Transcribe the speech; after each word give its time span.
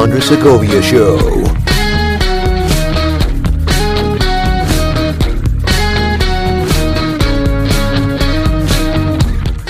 Andres 0.00 0.28
Segovia 0.28 0.80
Show. 0.80 1.18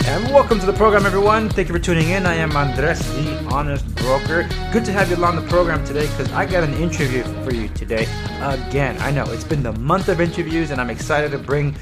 And 0.07 0.33
welcome 0.33 0.61
to 0.61 0.67
the 0.67 0.73
program, 0.77 1.05
everyone. 1.05 1.49
Thank 1.49 1.67
you 1.67 1.75
for 1.75 1.81
tuning 1.81 2.11
in. 2.11 2.27
I 2.27 2.35
am 2.37 2.57
Andres, 2.57 3.01
the 3.17 3.45
honest 3.51 3.93
broker. 3.97 4.49
Good 4.73 4.85
to 4.85 4.93
have 4.93 5.11
you 5.11 5.17
on 5.25 5.35
the 5.35 5.43
program 5.49 5.85
today 5.85 6.07
because 6.07 6.31
I 6.31 6.47
got 6.47 6.63
an 6.63 6.75
interview 6.75 7.25
for 7.43 7.53
you 7.53 7.67
today. 7.71 8.07
Again, 8.41 8.97
I 9.01 9.11
know 9.11 9.25
it's 9.33 9.43
been 9.43 9.65
the 9.65 9.73
month 9.73 10.09
of 10.09 10.21
interviews, 10.21 10.71
and 10.71 10.81
I'm 10.81 10.91
excited 10.91 11.33
to 11.33 11.39
bring 11.39 11.75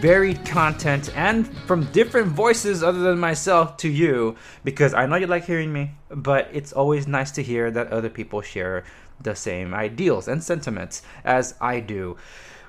varied 0.00 0.44
content 0.44 1.10
and 1.16 1.48
from 1.66 1.84
different 1.92 2.28
voices 2.28 2.82
other 2.82 2.98
than 2.98 3.18
myself 3.18 3.78
to 3.78 3.88
you 3.88 4.36
because 4.62 4.92
I 4.92 5.06
know 5.06 5.16
you 5.16 5.26
like 5.26 5.46
hearing 5.46 5.72
me, 5.72 5.92
but 6.10 6.50
it's 6.52 6.72
always 6.72 7.06
nice 7.06 7.30
to 7.32 7.42
hear 7.42 7.70
that 7.70 7.88
other 7.88 8.10
people 8.10 8.42
share 8.42 8.84
the 9.22 9.34
same 9.34 9.72
ideals 9.72 10.28
and 10.28 10.44
sentiments 10.44 11.02
as 11.24 11.54
I 11.62 11.80
do. 11.80 12.18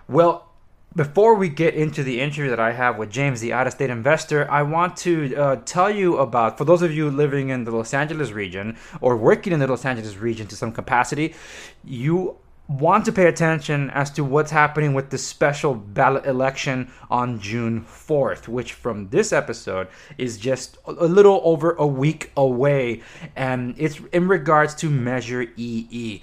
Well, 0.08 0.48
before 0.96 1.36
we 1.36 1.50
get 1.50 1.74
into 1.76 2.02
the 2.02 2.22
interview 2.22 2.50
that 2.50 2.62
I 2.62 2.72
have 2.72 2.98
with 2.98 3.12
James, 3.12 3.42
the 3.42 3.52
out 3.52 3.68
of 3.68 3.74
state 3.74 3.90
investor, 3.90 4.50
I 4.50 4.64
want 4.64 4.96
to 4.98 5.36
uh, 5.36 5.56
tell 5.66 5.92
you 5.92 6.18
about, 6.18 6.58
for 6.58 6.64
those 6.64 6.82
of 6.82 6.94
you 6.94 7.12
living 7.12 7.50
in 7.50 7.66
the 7.66 7.72
Los 7.72 7.94
Angeles 7.94 8.32
region 8.32 8.78
or 9.02 9.18
working 9.18 9.52
in 9.52 9.60
the 9.60 9.68
Los 9.68 9.86
Angeles 9.86 10.16
region 10.16 10.48
to 10.48 10.56
some 10.56 10.72
capacity, 10.72 11.36
you 11.84 12.38
want 12.68 13.06
to 13.06 13.12
pay 13.12 13.28
attention 13.28 13.90
as 13.92 14.12
to 14.12 14.24
what's 14.24 14.52
happening 14.52 14.94
with 14.94 15.10
the 15.10 15.18
special 15.18 15.74
ballot 15.74 16.26
election 16.26 16.92
on 17.10 17.40
June 17.40 17.82
4th, 17.82 18.48
which 18.48 18.74
from 18.74 19.10
this 19.10 19.32
episode 19.32 19.88
is 20.18 20.38
just 20.38 20.78
a 20.86 21.06
little 21.06 21.42
over 21.44 21.74
a 21.74 21.88
week 21.88 22.32
away. 22.36 23.02
And 23.36 23.76
it's 23.78 24.00
in 24.12 24.28
regards 24.28 24.76
to 24.76 24.90
Measure 24.90 25.48
EE. 25.56 26.22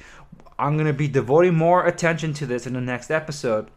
I'm 0.58 0.74
going 0.74 0.86
to 0.86 0.92
be 0.92 1.08
devoting 1.08 1.54
more 1.54 1.86
attention 1.86 2.34
to 2.34 2.46
this 2.46 2.66
in 2.66 2.74
the 2.74 2.80
next 2.80 3.10
episode 3.10 3.70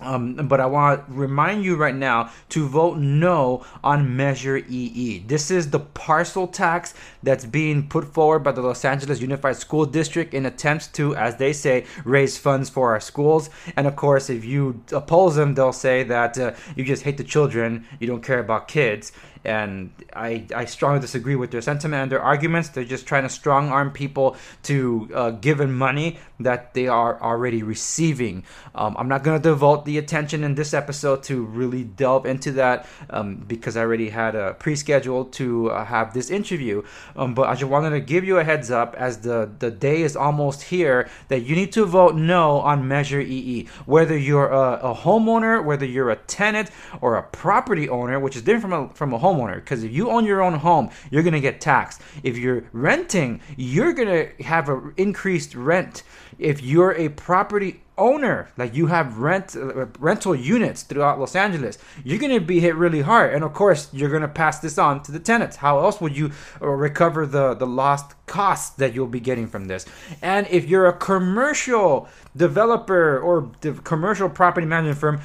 um, 0.00 0.34
but 0.48 0.60
I 0.60 0.66
want 0.66 1.06
to 1.06 1.12
remind 1.12 1.64
you 1.64 1.76
right 1.76 1.94
now 1.94 2.30
to 2.50 2.66
vote 2.66 2.98
no 2.98 3.64
on 3.84 4.16
Measure 4.16 4.56
EE. 4.56 5.20
This 5.26 5.50
is 5.50 5.70
the 5.70 5.80
parcel 5.80 6.46
tax 6.48 6.94
that's 7.22 7.44
being 7.44 7.88
put 7.88 8.12
forward 8.12 8.40
by 8.40 8.52
the 8.52 8.62
Los 8.62 8.84
Angeles 8.84 9.20
Unified 9.20 9.56
School 9.56 9.86
District 9.86 10.34
in 10.34 10.46
attempts 10.46 10.88
to, 10.88 11.14
as 11.14 11.36
they 11.36 11.52
say, 11.52 11.86
raise 12.04 12.36
funds 12.36 12.68
for 12.68 12.90
our 12.90 13.00
schools. 13.00 13.50
And 13.76 13.86
of 13.86 13.96
course, 13.96 14.28
if 14.28 14.44
you 14.44 14.82
oppose 14.92 15.36
them, 15.36 15.54
they'll 15.54 15.72
say 15.72 16.02
that 16.04 16.38
uh, 16.38 16.52
you 16.74 16.84
just 16.84 17.04
hate 17.04 17.16
the 17.16 17.24
children, 17.24 17.86
you 18.00 18.06
don't 18.06 18.22
care 18.22 18.40
about 18.40 18.68
kids 18.68 19.12
and 19.44 19.90
I, 20.14 20.46
I 20.54 20.64
strongly 20.66 21.00
disagree 21.00 21.36
with 21.36 21.50
their 21.50 21.60
sentiment 21.60 22.02
and 22.02 22.12
their 22.12 22.22
arguments. 22.22 22.68
They're 22.70 22.84
just 22.84 23.06
trying 23.06 23.24
to 23.24 23.28
strong 23.28 23.70
arm 23.70 23.90
people 23.90 24.36
to 24.64 25.10
uh, 25.14 25.30
give 25.30 25.58
them 25.58 25.76
money 25.76 26.18
that 26.40 26.74
they 26.74 26.88
are 26.88 27.20
already 27.20 27.62
receiving. 27.62 28.44
Um, 28.74 28.96
I'm 28.98 29.08
not 29.08 29.22
going 29.22 29.40
to 29.40 29.42
devote 29.42 29.84
the 29.84 29.98
attention 29.98 30.44
in 30.44 30.54
this 30.54 30.74
episode 30.74 31.22
to 31.24 31.44
really 31.44 31.84
delve 31.84 32.26
into 32.26 32.52
that 32.52 32.86
um, 33.10 33.36
because 33.36 33.76
I 33.76 33.80
already 33.80 34.10
had 34.10 34.34
a 34.34 34.54
pre 34.54 34.76
scheduled 34.76 35.32
to 35.34 35.70
uh, 35.70 35.84
have 35.84 36.14
this 36.14 36.30
interview. 36.30 36.82
Um, 37.16 37.34
but 37.34 37.48
I 37.48 37.54
just 37.54 37.70
wanted 37.70 37.90
to 37.90 38.00
give 38.00 38.24
you 38.24 38.38
a 38.38 38.44
heads 38.44 38.70
up 38.70 38.94
as 38.96 39.20
the, 39.20 39.50
the 39.58 39.70
day 39.70 40.02
is 40.02 40.16
almost 40.16 40.62
here 40.62 41.08
that 41.28 41.40
you 41.40 41.54
need 41.54 41.72
to 41.72 41.84
vote 41.84 42.14
no 42.14 42.60
on 42.60 42.86
Measure 42.86 43.20
EE. 43.20 43.68
Whether 43.86 44.16
you're 44.16 44.50
a, 44.50 44.78
a 44.82 44.94
homeowner, 44.94 45.64
whether 45.64 45.86
you're 45.86 46.10
a 46.10 46.16
tenant 46.16 46.70
or 47.00 47.16
a 47.16 47.22
property 47.22 47.88
owner, 47.88 48.18
which 48.20 48.36
is 48.36 48.42
different 48.42 48.62
from 48.62 48.72
a, 48.72 48.88
from 48.94 49.12
a 49.12 49.18
home 49.18 49.31
homeowner 49.32 49.56
because 49.56 49.84
if 49.84 49.92
you 49.92 50.10
own 50.10 50.24
your 50.24 50.42
own 50.42 50.54
home, 50.54 50.90
you're 51.10 51.22
going 51.22 51.32
to 51.34 51.40
get 51.40 51.60
taxed. 51.60 52.00
If 52.22 52.36
you're 52.36 52.64
renting, 52.72 53.40
you're 53.56 53.92
going 53.92 54.08
to 54.08 54.42
have 54.44 54.68
an 54.68 54.94
increased 54.96 55.54
rent. 55.54 56.02
If 56.38 56.62
you're 56.62 56.92
a 56.92 57.08
property 57.08 57.82
owner, 57.98 58.48
like 58.56 58.74
you 58.74 58.86
have 58.86 59.18
rent 59.18 59.54
uh, 59.54 59.86
rental 59.98 60.34
units 60.34 60.82
throughout 60.82 61.20
Los 61.20 61.36
Angeles, 61.36 61.78
you're 62.04 62.18
going 62.18 62.32
to 62.32 62.40
be 62.40 62.60
hit 62.60 62.74
really 62.74 63.02
hard. 63.02 63.34
And 63.34 63.44
of 63.44 63.52
course, 63.52 63.88
you're 63.92 64.10
going 64.10 64.22
to 64.22 64.28
pass 64.28 64.58
this 64.60 64.78
on 64.78 65.02
to 65.04 65.12
the 65.12 65.20
tenants. 65.20 65.56
How 65.56 65.78
else 65.80 66.00
would 66.00 66.16
you 66.16 66.32
uh, 66.60 66.66
recover 66.66 67.26
the 67.26 67.54
the 67.54 67.66
lost 67.66 68.14
costs 68.26 68.70
that 68.76 68.94
you'll 68.94 69.06
be 69.06 69.20
getting 69.20 69.46
from 69.46 69.66
this? 69.66 69.84
And 70.22 70.46
if 70.50 70.68
you're 70.68 70.86
a 70.86 70.92
commercial 70.92 72.08
developer 72.36 73.18
or 73.18 73.50
the 73.60 73.72
commercial 73.74 74.28
property 74.28 74.66
management 74.66 74.98
firm, 74.98 75.20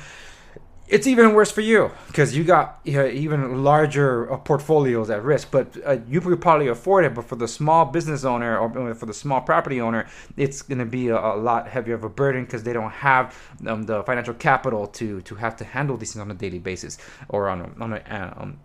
it's 0.88 1.06
even 1.06 1.34
worse 1.34 1.52
for 1.52 1.62
you 1.62 1.92
because 2.08 2.36
you 2.36 2.44
got 2.44 2.80
you 2.84 2.94
know, 2.94 3.08
even 3.08 3.64
larger 3.64 4.32
uh, 4.32 4.38
portfolios 4.38 5.10
at 5.10 5.24
risk. 5.24 5.52
But 5.52 5.76
uh, 5.86 5.98
you 6.08 6.22
could 6.22 6.40
probably 6.42 6.68
afford 6.68 7.06
it. 7.06 7.14
But 7.14 7.26
for 7.26 7.36
the 7.36 7.48
small 7.48 7.86
business 7.86 8.24
owner 8.24 8.58
or 8.58 8.96
for 8.96 9.06
the 9.06 9.14
small 9.14 9.42
property 9.42 9.82
owner, 9.82 10.08
it's 10.38 10.62
going 10.62 10.80
to 10.80 10.86
be 10.86 11.10
a, 11.10 11.18
a, 11.18 11.36
lot 11.36 11.68
heavier 11.68 11.96
of 11.96 12.04
a 12.04 12.10
burden 12.10 12.46
because 12.46 12.64
they 12.64 12.74
don't 12.74 12.92
have 12.92 13.38
um, 13.66 13.84
the 13.84 14.04
financial 14.04 14.34
capital 14.34 14.88
to 14.88 15.22
to 15.22 15.36
have 15.36 15.56
to 15.58 15.66
handle 15.66 15.98
these 15.98 16.14
things 16.14 16.22
on 16.22 16.32
a 16.32 16.34
daily 16.34 16.60
basis 16.60 16.98
or 17.30 17.50
on 17.50 17.62
a, 17.62 17.84
on 17.84 17.94
a 17.94 18.34
um, 18.38 18.60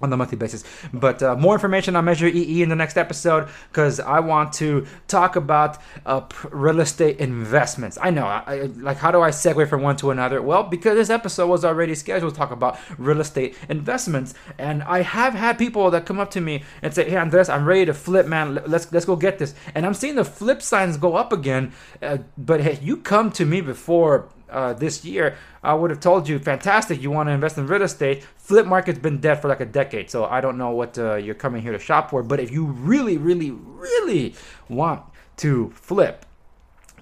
on 0.00 0.10
the 0.10 0.16
monthly 0.16 0.38
basis. 0.38 0.64
But 0.92 1.22
uh, 1.22 1.36
more 1.36 1.54
information 1.54 1.96
on 1.96 2.04
Measure 2.04 2.26
EE 2.26 2.62
in 2.62 2.68
the 2.68 2.76
next 2.76 2.96
episode 2.96 3.48
because 3.70 4.00
I 4.00 4.20
want 4.20 4.52
to 4.54 4.86
talk 5.08 5.36
about 5.36 5.78
uh, 6.06 6.22
real 6.50 6.80
estate 6.80 7.18
investments. 7.18 7.98
I 8.00 8.10
know, 8.10 8.26
I, 8.26 8.70
like, 8.76 8.98
how 8.98 9.10
do 9.10 9.20
I 9.20 9.30
segue 9.30 9.68
from 9.68 9.82
one 9.82 9.96
to 9.96 10.10
another? 10.10 10.40
Well, 10.40 10.62
because 10.62 10.94
this 10.94 11.10
episode 11.10 11.48
was 11.48 11.64
already 11.64 11.94
scheduled 11.94 12.32
to 12.32 12.38
talk 12.38 12.50
about 12.50 12.78
real 12.96 13.20
estate 13.20 13.56
investments, 13.68 14.34
and 14.58 14.82
I 14.82 15.02
have 15.02 15.34
had 15.34 15.58
people 15.58 15.90
that 15.90 16.06
come 16.06 16.20
up 16.20 16.30
to 16.32 16.40
me 16.40 16.62
and 16.82 16.94
say, 16.94 17.08
"Hey, 17.08 17.16
Andres, 17.16 17.48
I'm 17.48 17.64
ready 17.64 17.86
to 17.86 17.94
flip, 17.94 18.26
man. 18.26 18.60
Let's 18.66 18.92
let's 18.92 19.06
go 19.06 19.16
get 19.16 19.38
this." 19.38 19.54
And 19.74 19.84
I'm 19.84 19.94
seeing 19.94 20.14
the 20.14 20.24
flip 20.24 20.62
signs 20.62 20.96
go 20.96 21.16
up 21.16 21.32
again. 21.32 21.72
Uh, 22.02 22.18
but 22.36 22.60
hey, 22.60 22.78
you 22.82 22.96
come 22.96 23.30
to 23.32 23.44
me 23.44 23.60
before 23.60 24.28
uh, 24.50 24.72
this 24.72 25.04
year, 25.04 25.36
I 25.62 25.74
would 25.74 25.90
have 25.90 26.00
told 26.00 26.28
you, 26.28 26.38
fantastic, 26.38 27.02
you 27.02 27.10
want 27.10 27.28
to 27.28 27.32
invest 27.32 27.58
in 27.58 27.66
real 27.66 27.82
estate. 27.82 28.24
Flip 28.36 28.66
market's 28.66 28.98
been 28.98 29.20
dead 29.20 29.36
for 29.36 29.48
like 29.48 29.60
a 29.60 29.66
decade, 29.66 30.10
so 30.10 30.24
I 30.24 30.40
don't 30.40 30.58
know 30.58 30.70
what 30.70 30.98
uh, 30.98 31.16
you're 31.16 31.34
coming 31.34 31.62
here 31.62 31.72
to 31.72 31.78
shop 31.78 32.10
for. 32.10 32.22
But 32.22 32.40
if 32.40 32.50
you 32.50 32.66
really, 32.66 33.16
really, 33.16 33.50
really 33.50 34.34
want 34.68 35.02
to 35.38 35.70
flip, 35.70 36.24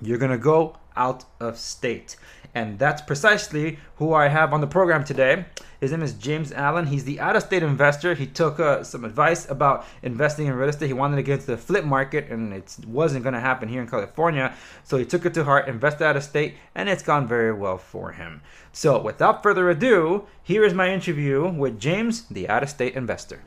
you're 0.01 0.19
gonna 0.19 0.39
go 0.39 0.77
out 0.97 1.25
of 1.41 1.59
state. 1.59 2.17
And 2.55 2.79
that's 2.79 3.03
precisely 3.03 3.79
who 3.97 4.15
I 4.15 4.29
have 4.29 4.55
on 4.55 4.63
the 4.63 4.67
program 4.67 5.05
today. 5.05 5.45
His 5.79 5.91
name 5.91 6.03
is 6.03 6.15
James 6.15 6.53
Allen. 6.53 6.87
He's 6.87 7.05
the 7.05 7.21
out 7.21 7.37
of 7.37 7.43
state 7.43 7.63
investor. 7.63 8.15
He 8.15 8.27
took 8.27 8.59
uh, 8.59 8.83
some 8.83 9.05
advice 9.05 9.49
about 9.51 9.85
investing 10.03 10.47
in 10.47 10.55
real 10.55 10.71
estate. 10.71 10.87
He 10.87 10.95
wanted 10.95 11.17
to 11.17 11.23
get 11.23 11.41
into 11.41 11.47
the 11.49 11.59
flip 11.59 11.85
market, 11.85 12.31
and 12.31 12.55
it 12.55 12.77
wasn't 12.87 13.25
going 13.25 13.35
to 13.35 13.41
happen 13.41 13.69
here 13.69 13.83
in 13.83 13.89
California. 13.89 14.55
So 14.85 14.97
he 14.97 15.05
took 15.05 15.27
it 15.27 15.35
to 15.35 15.45
heart, 15.45 15.69
invested 15.69 16.05
out 16.05 16.17
of 16.17 16.23
state, 16.23 16.55
and 16.75 16.89
it's 16.89 17.03
gone 17.03 17.29
very 17.29 17.53
well 17.53 17.77
for 17.77 18.13
him. 18.13 18.41
So 18.73 18.99
without 19.03 19.43
further 19.43 19.69
ado, 19.69 20.27
here 20.43 20.65
is 20.65 20.73
my 20.73 20.91
interview 20.91 21.47
with 21.47 21.79
James, 21.79 22.23
the 22.29 22.49
out 22.49 22.63
of 22.63 22.71
state 22.71 22.95
investor. 22.95 23.43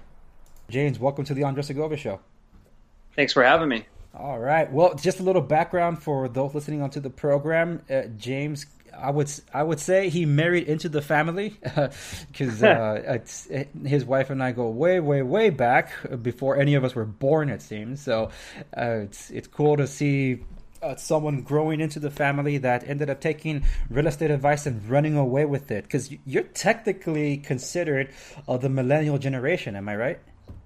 James, 0.69 0.99
welcome 0.99 1.25
to 1.25 1.33
the 1.33 1.43
Andres 1.43 1.65
Segovia 1.65 1.97
Show. 1.97 2.19
Thanks 3.15 3.33
for 3.33 3.43
having 3.43 3.69
me. 3.69 3.85
All 4.13 4.39
right. 4.39 4.71
Well, 4.71 4.95
just 4.95 5.19
a 5.19 5.23
little 5.23 5.41
background 5.41 6.01
for 6.01 6.27
those 6.27 6.53
listening 6.55 6.81
onto 6.81 6.99
the 6.99 7.09
program. 7.09 7.83
Uh, 7.89 8.03
James 8.17 8.65
I 9.01 9.11
would 9.11 9.31
I 9.53 9.63
would 9.63 9.79
say 9.79 10.09
he 10.09 10.25
married 10.25 10.67
into 10.67 10.89
the 10.89 11.01
family 11.01 11.57
because 12.31 12.63
uh, 12.63 13.19
his 13.85 14.05
wife 14.05 14.29
and 14.29 14.43
I 14.43 14.51
go 14.51 14.69
way 14.69 14.99
way 14.99 15.21
way 15.21 15.49
back 15.49 15.91
before 16.21 16.57
any 16.57 16.75
of 16.75 16.83
us 16.83 16.95
were 16.95 17.05
born. 17.05 17.49
It 17.49 17.61
seems 17.61 18.01
so. 18.01 18.29
Uh, 18.75 19.03
it's 19.03 19.29
it's 19.31 19.47
cool 19.47 19.77
to 19.77 19.87
see 19.87 20.43
uh, 20.81 20.95
someone 20.95 21.41
growing 21.41 21.81
into 21.81 22.00
the 22.00 22.12
family 22.12 22.57
that 22.59 22.88
ended 22.88 23.09
up 23.09 23.21
taking 23.21 23.65
real 23.89 24.07
estate 24.07 24.31
advice 24.31 24.65
and 24.65 24.88
running 24.89 25.15
away 25.15 25.45
with 25.45 25.71
it 25.71 25.83
because 25.83 26.09
you're 26.25 26.44
technically 26.44 27.38
considered 27.38 28.09
uh, 28.47 28.57
the 28.57 28.69
millennial 28.69 29.17
generation. 29.17 29.75
Am 29.75 29.88
I 29.89 29.95
right? 29.95 30.19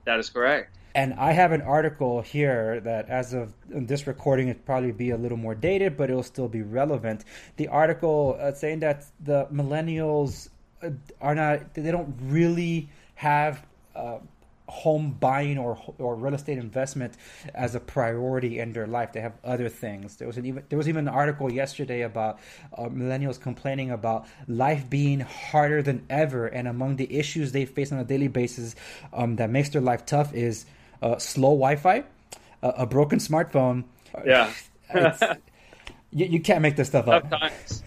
That 0.06 0.19
is 0.19 0.30
correct. 0.30 0.75
And 0.95 1.16
I 1.16 1.31
have 1.31 1.51
an 1.51 1.62
article 1.62 2.22
here 2.22 2.80
that, 2.81 3.10
as 3.10 3.34
of 3.34 3.54
this 3.68 4.06
recording, 4.06 4.48
it 4.50 4.63
probably 4.63 4.92
be 4.92 5.10
a 5.10 5.18
little 5.18 5.38
more 5.38 5.56
dated, 5.56 5.98
but 5.98 6.10
it'll 6.12 6.22
still 6.22 6.48
be 6.48 6.62
relevant. 6.62 7.25
The 7.57 7.68
article 7.69 8.38
uh, 8.40 8.54
saying 8.54 8.81
that 8.81 9.06
the 9.19 9.48
millennials 9.51 10.50
uh, 10.84 10.92
are 11.19 11.34
not, 11.34 11.74
they 11.74 11.90
don't 11.90 12.16
really 12.22 12.90
have 13.16 13.66
uh, 13.95 14.19
home 14.68 15.16
buying 15.19 15.57
or 15.57 15.78
or 15.98 16.16
real 16.16 16.34
estate 16.34 16.57
investment 16.57 17.13
as 17.54 17.75
a 17.75 17.80
priority 17.80 18.60
in 18.60 18.72
their 18.74 18.88
life. 18.88 19.13
They 19.13 19.22
have 19.22 19.34
other 19.44 19.69
things. 19.69 20.16
There 20.18 20.28
was 20.28 20.38
an 20.38 20.46
even 20.46 20.63
there 20.69 20.78
was 20.78 20.88
even 20.88 21.07
an 21.07 21.13
article 21.13 21.51
yesterday 21.51 22.01
about 22.01 22.39
uh, 22.78 22.84
millennials 22.84 23.39
complaining 23.39 23.92
about 23.92 24.25
life 24.48 24.89
being 24.89 25.22
harder 25.22 25.81
than 25.81 26.06
ever, 26.10 26.48
and 26.48 26.68
among 26.68 26.96
the 26.96 27.13
issues 27.13 27.51
they 27.51 27.66
face 27.66 27.92
on 27.92 28.00
a 28.00 28.06
daily 28.06 28.30
basis 28.30 28.75
um, 29.12 29.36
that 29.36 29.50
makes 29.50 29.69
their 29.69 29.81
life 29.81 30.06
tough 30.06 30.34
is 30.34 30.66
uh, 31.04 31.18
slow 31.20 31.50
Wi-Fi, 31.50 32.04
uh, 32.64 32.72
a 32.78 32.86
broken 32.88 33.20
smartphone. 33.20 33.84
Yeah, 34.26 34.52
you, 36.12 36.26
you, 36.26 36.40
can't 36.40 36.62
make 36.62 36.76
this 36.76 36.88
stuff 36.88 37.06
tough 37.06 37.26
up. 37.26 37.30
Times. 37.30 37.84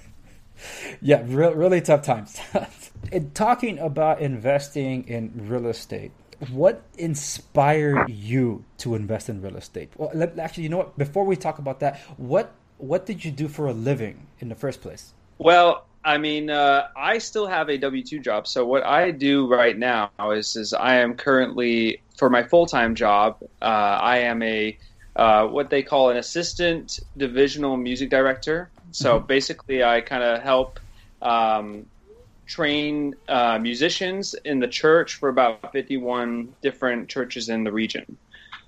Yeah, 1.01 1.23
re- 1.27 1.55
really 1.55 1.81
tough 1.81 2.03
times. 2.03 2.39
in 3.13 3.31
talking 3.31 3.79
about 3.79 4.21
investing 4.21 5.09
in 5.09 5.49
real 5.49 5.67
estate, 5.67 6.13
what 6.51 6.83
inspired 6.99 8.09
you 8.11 8.65
to 8.79 8.95
invest 8.95 9.29
in 9.29 9.41
real 9.41 9.57
estate? 9.57 9.93
Well, 9.97 10.11
let, 10.15 10.39
actually, 10.39 10.65
you 10.65 10.69
know 10.69 10.79
what? 10.79 10.99
Before 10.99 11.25
we 11.25 11.37
talk 11.37 11.59
about 11.59 11.81
that, 11.81 12.01
what 12.17 12.53
what 12.79 13.07
did 13.07 13.25
you 13.25 13.31
do 13.31 13.49
for 13.49 13.67
a 13.67 13.73
living 13.73 14.27
in 14.41 14.51
the 14.51 14.55
first 14.55 14.83
place? 14.83 15.15
Well, 15.39 15.87
I 16.05 16.19
mean, 16.19 16.51
uh, 16.51 16.89
I 16.95 17.19
still 17.19 17.47
have 17.47 17.71
a 17.71 17.79
W 17.79 18.05
two 18.05 18.19
job. 18.19 18.47
So 18.47 18.67
what 18.67 18.85
I 18.85 19.11
do 19.11 19.47
right 19.47 19.77
now 19.77 20.11
is 20.33 20.57
is 20.57 20.75
I 20.75 20.97
am 20.97 21.15
currently 21.15 22.03
for 22.17 22.31
my 22.31 22.43
full 22.43 22.67
time 22.67 22.95
job. 22.95 23.39
Uh, 23.61 23.65
I 23.65 24.19
am 24.19 24.43
a 24.43 24.77
uh, 25.17 25.47
what 25.47 25.71
they 25.71 25.83
call 25.83 26.11
an 26.11 26.17
assistant 26.17 27.01
divisional 27.17 27.77
music 27.77 28.11
director. 28.11 28.69
So 28.91 29.19
mm-hmm. 29.19 29.27
basically, 29.27 29.83
I 29.83 30.01
kind 30.01 30.23
of 30.23 30.43
help 30.43 30.79
um, 31.23 31.87
train 32.47 33.15
uh, 33.29 33.59
musicians 33.59 34.35
in 34.45 34.61
the 34.61 34.69
church 34.69 35.15
for 35.15 35.29
about 35.29 35.73
51 35.73 36.55
different 36.63 37.09
churches 37.09 37.49
in 37.49 37.65
the 37.65 37.73
region. 37.73 38.17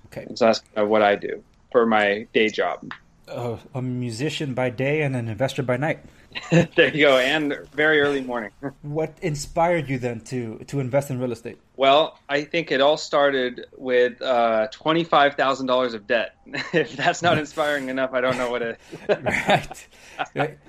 Okay. 0.07 0.23
And 0.23 0.37
so 0.37 0.45
that's 0.45 0.59
kind 0.59 0.85
of 0.85 0.89
what 0.89 1.01
I 1.01 1.15
do 1.15 1.43
for 1.71 1.85
my 1.85 2.27
day 2.33 2.49
job. 2.49 2.91
Uh, 3.27 3.57
a 3.75 3.81
musician 3.81 4.55
by 4.55 4.71
day 4.71 5.03
and 5.03 5.15
an 5.15 5.27
investor 5.27 5.61
by 5.61 5.77
night. 5.77 5.99
there 6.51 6.95
you 6.95 7.05
go, 7.05 7.17
and 7.17 7.57
very 7.73 8.01
early 8.01 8.21
morning. 8.21 8.51
what 8.81 9.17
inspired 9.21 9.89
you 9.89 9.97
then 9.97 10.21
to 10.21 10.59
to 10.67 10.79
invest 10.79 11.09
in 11.09 11.19
real 11.19 11.31
estate? 11.31 11.57
Well, 11.75 12.19
I 12.27 12.43
think 12.43 12.71
it 12.71 12.81
all 12.81 12.97
started 12.97 13.65
with 13.77 14.21
uh, 14.21 14.67
twenty 14.71 15.03
five 15.03 15.35
thousand 15.35 15.67
dollars 15.67 15.93
of 15.93 16.07
debt. 16.07 16.35
if 16.73 16.95
that's 16.95 17.21
not 17.21 17.37
inspiring 17.37 17.89
enough, 17.89 18.13
I 18.13 18.21
don't 18.21 18.37
know 18.37 18.51
what 18.51 18.61
it. 18.61 18.79
right. 19.07 19.87
right. 20.35 20.59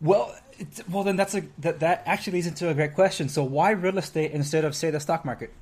Well, 0.00 0.34
well, 0.90 1.04
then 1.04 1.16
that's 1.16 1.34
a 1.34 1.42
that 1.58 1.80
that 1.80 2.02
actually 2.06 2.34
leads 2.34 2.46
into 2.46 2.68
a 2.68 2.74
great 2.74 2.94
question. 2.94 3.28
So, 3.28 3.44
why 3.44 3.70
real 3.70 3.98
estate 3.98 4.32
instead 4.32 4.64
of 4.64 4.74
say 4.74 4.90
the 4.90 5.00
stock 5.00 5.24
market? 5.24 5.52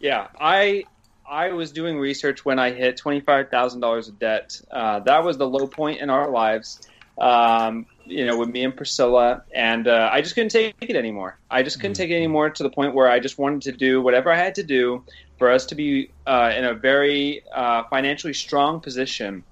Yeah, 0.00 0.28
I 0.40 0.84
I 1.28 1.52
was 1.52 1.72
doing 1.72 1.98
research 1.98 2.44
when 2.44 2.58
I 2.58 2.72
hit 2.72 2.96
twenty 2.96 3.20
five 3.20 3.50
thousand 3.50 3.80
dollars 3.80 4.08
of 4.08 4.18
debt. 4.18 4.60
Uh, 4.70 5.00
that 5.00 5.24
was 5.24 5.36
the 5.36 5.48
low 5.48 5.66
point 5.66 6.00
in 6.00 6.10
our 6.10 6.30
lives. 6.30 6.80
Um, 7.18 7.86
you 8.06 8.26
know, 8.26 8.38
with 8.38 8.48
me 8.48 8.64
and 8.64 8.76
Priscilla, 8.76 9.42
and 9.54 9.88
uh, 9.88 10.10
I 10.12 10.20
just 10.20 10.34
couldn't 10.34 10.50
take 10.50 10.74
it 10.80 10.96
anymore. 10.96 11.38
I 11.50 11.62
just 11.62 11.80
couldn't 11.80 11.94
take 11.94 12.10
it 12.10 12.16
anymore 12.16 12.50
to 12.50 12.62
the 12.62 12.70
point 12.70 12.94
where 12.94 13.08
I 13.08 13.20
just 13.20 13.38
wanted 13.38 13.62
to 13.62 13.72
do 13.72 14.02
whatever 14.02 14.30
I 14.30 14.36
had 14.36 14.56
to 14.56 14.62
do 14.62 15.04
for 15.38 15.50
us 15.50 15.66
to 15.66 15.74
be 15.74 16.10
uh, 16.26 16.52
in 16.56 16.64
a 16.64 16.74
very 16.74 17.42
uh, 17.52 17.84
financially 17.84 18.34
strong 18.34 18.80
position. 18.80 19.44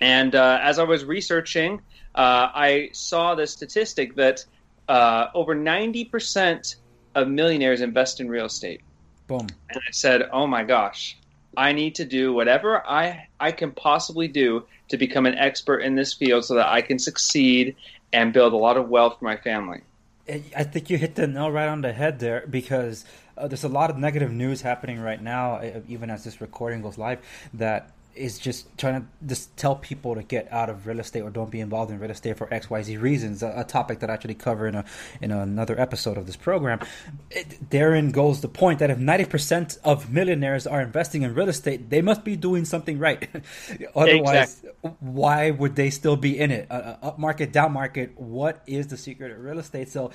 And 0.00 0.34
uh, 0.34 0.58
as 0.62 0.78
I 0.78 0.84
was 0.84 1.04
researching, 1.04 1.80
uh, 2.14 2.48
I 2.54 2.90
saw 2.92 3.34
the 3.34 3.46
statistic 3.46 4.16
that 4.16 4.44
uh, 4.88 5.28
over 5.34 5.54
90% 5.54 6.76
of 7.14 7.28
millionaires 7.28 7.80
invest 7.80 8.20
in 8.20 8.28
real 8.28 8.46
estate. 8.46 8.80
Boom. 9.26 9.46
And 9.70 9.78
I 9.78 9.90
said, 9.92 10.28
oh 10.32 10.46
my 10.46 10.64
gosh, 10.64 11.16
I 11.56 11.72
need 11.72 11.96
to 11.96 12.04
do 12.04 12.32
whatever 12.32 12.84
I, 12.86 13.28
I 13.38 13.52
can 13.52 13.72
possibly 13.72 14.28
do 14.28 14.66
to 14.92 14.98
become 14.98 15.26
an 15.26 15.34
expert 15.34 15.78
in 15.78 15.96
this 15.96 16.12
field 16.12 16.44
so 16.44 16.54
that 16.54 16.68
I 16.68 16.82
can 16.82 16.98
succeed 16.98 17.74
and 18.12 18.32
build 18.32 18.52
a 18.52 18.56
lot 18.56 18.76
of 18.76 18.88
wealth 18.88 19.18
for 19.18 19.24
my 19.24 19.36
family. 19.36 19.80
I 20.28 20.64
think 20.64 20.90
you 20.90 20.98
hit 20.98 21.16
the 21.16 21.26
nail 21.26 21.50
right 21.50 21.66
on 21.66 21.80
the 21.80 21.92
head 21.92 22.20
there 22.20 22.46
because 22.48 23.04
uh, 23.36 23.48
there's 23.48 23.64
a 23.64 23.68
lot 23.68 23.90
of 23.90 23.96
negative 23.96 24.30
news 24.30 24.60
happening 24.60 25.00
right 25.00 25.20
now, 25.20 25.60
even 25.88 26.10
as 26.10 26.24
this 26.24 26.40
recording 26.40 26.82
goes 26.82 26.98
live, 26.98 27.18
that 27.54 27.90
is 28.14 28.38
just 28.38 28.66
trying 28.76 29.00
to 29.00 29.06
just 29.26 29.56
tell 29.56 29.76
people 29.76 30.14
to 30.14 30.22
get 30.22 30.50
out 30.52 30.68
of 30.68 30.86
real 30.86 31.00
estate 31.00 31.22
or 31.22 31.30
don't 31.30 31.50
be 31.50 31.60
involved 31.60 31.90
in 31.90 31.98
real 31.98 32.10
estate 32.10 32.36
for 32.36 32.52
X 32.52 32.68
Y 32.68 32.82
Z 32.82 32.96
reasons. 32.98 33.42
A, 33.42 33.52
a 33.56 33.64
topic 33.64 34.00
that 34.00 34.10
I 34.10 34.14
actually 34.14 34.34
cover 34.34 34.66
in 34.66 34.74
a 34.74 34.84
in 35.20 35.30
another 35.30 35.78
episode 35.80 36.18
of 36.18 36.26
this 36.26 36.36
program. 36.36 36.80
It, 37.30 37.70
therein 37.70 38.10
goes 38.10 38.40
the 38.40 38.48
point 38.48 38.80
that 38.80 38.90
if 38.90 38.98
ninety 38.98 39.24
percent 39.24 39.78
of 39.84 40.12
millionaires 40.12 40.66
are 40.66 40.80
investing 40.80 41.22
in 41.22 41.34
real 41.34 41.48
estate, 41.48 41.90
they 41.90 42.02
must 42.02 42.24
be 42.24 42.36
doing 42.36 42.64
something 42.64 42.98
right. 42.98 43.28
Otherwise, 43.96 44.58
exactly. 44.58 44.90
why 45.00 45.50
would 45.50 45.76
they 45.76 45.90
still 45.90 46.16
be 46.16 46.38
in 46.38 46.50
it? 46.50 46.66
Uh, 46.70 46.74
uh, 47.02 47.06
up 47.08 47.18
market, 47.18 47.52
down 47.52 47.72
market. 47.72 48.18
What 48.18 48.62
is 48.66 48.88
the 48.88 48.96
secret 48.96 49.32
of 49.32 49.38
real 49.38 49.58
estate? 49.58 49.88
So 49.88 50.10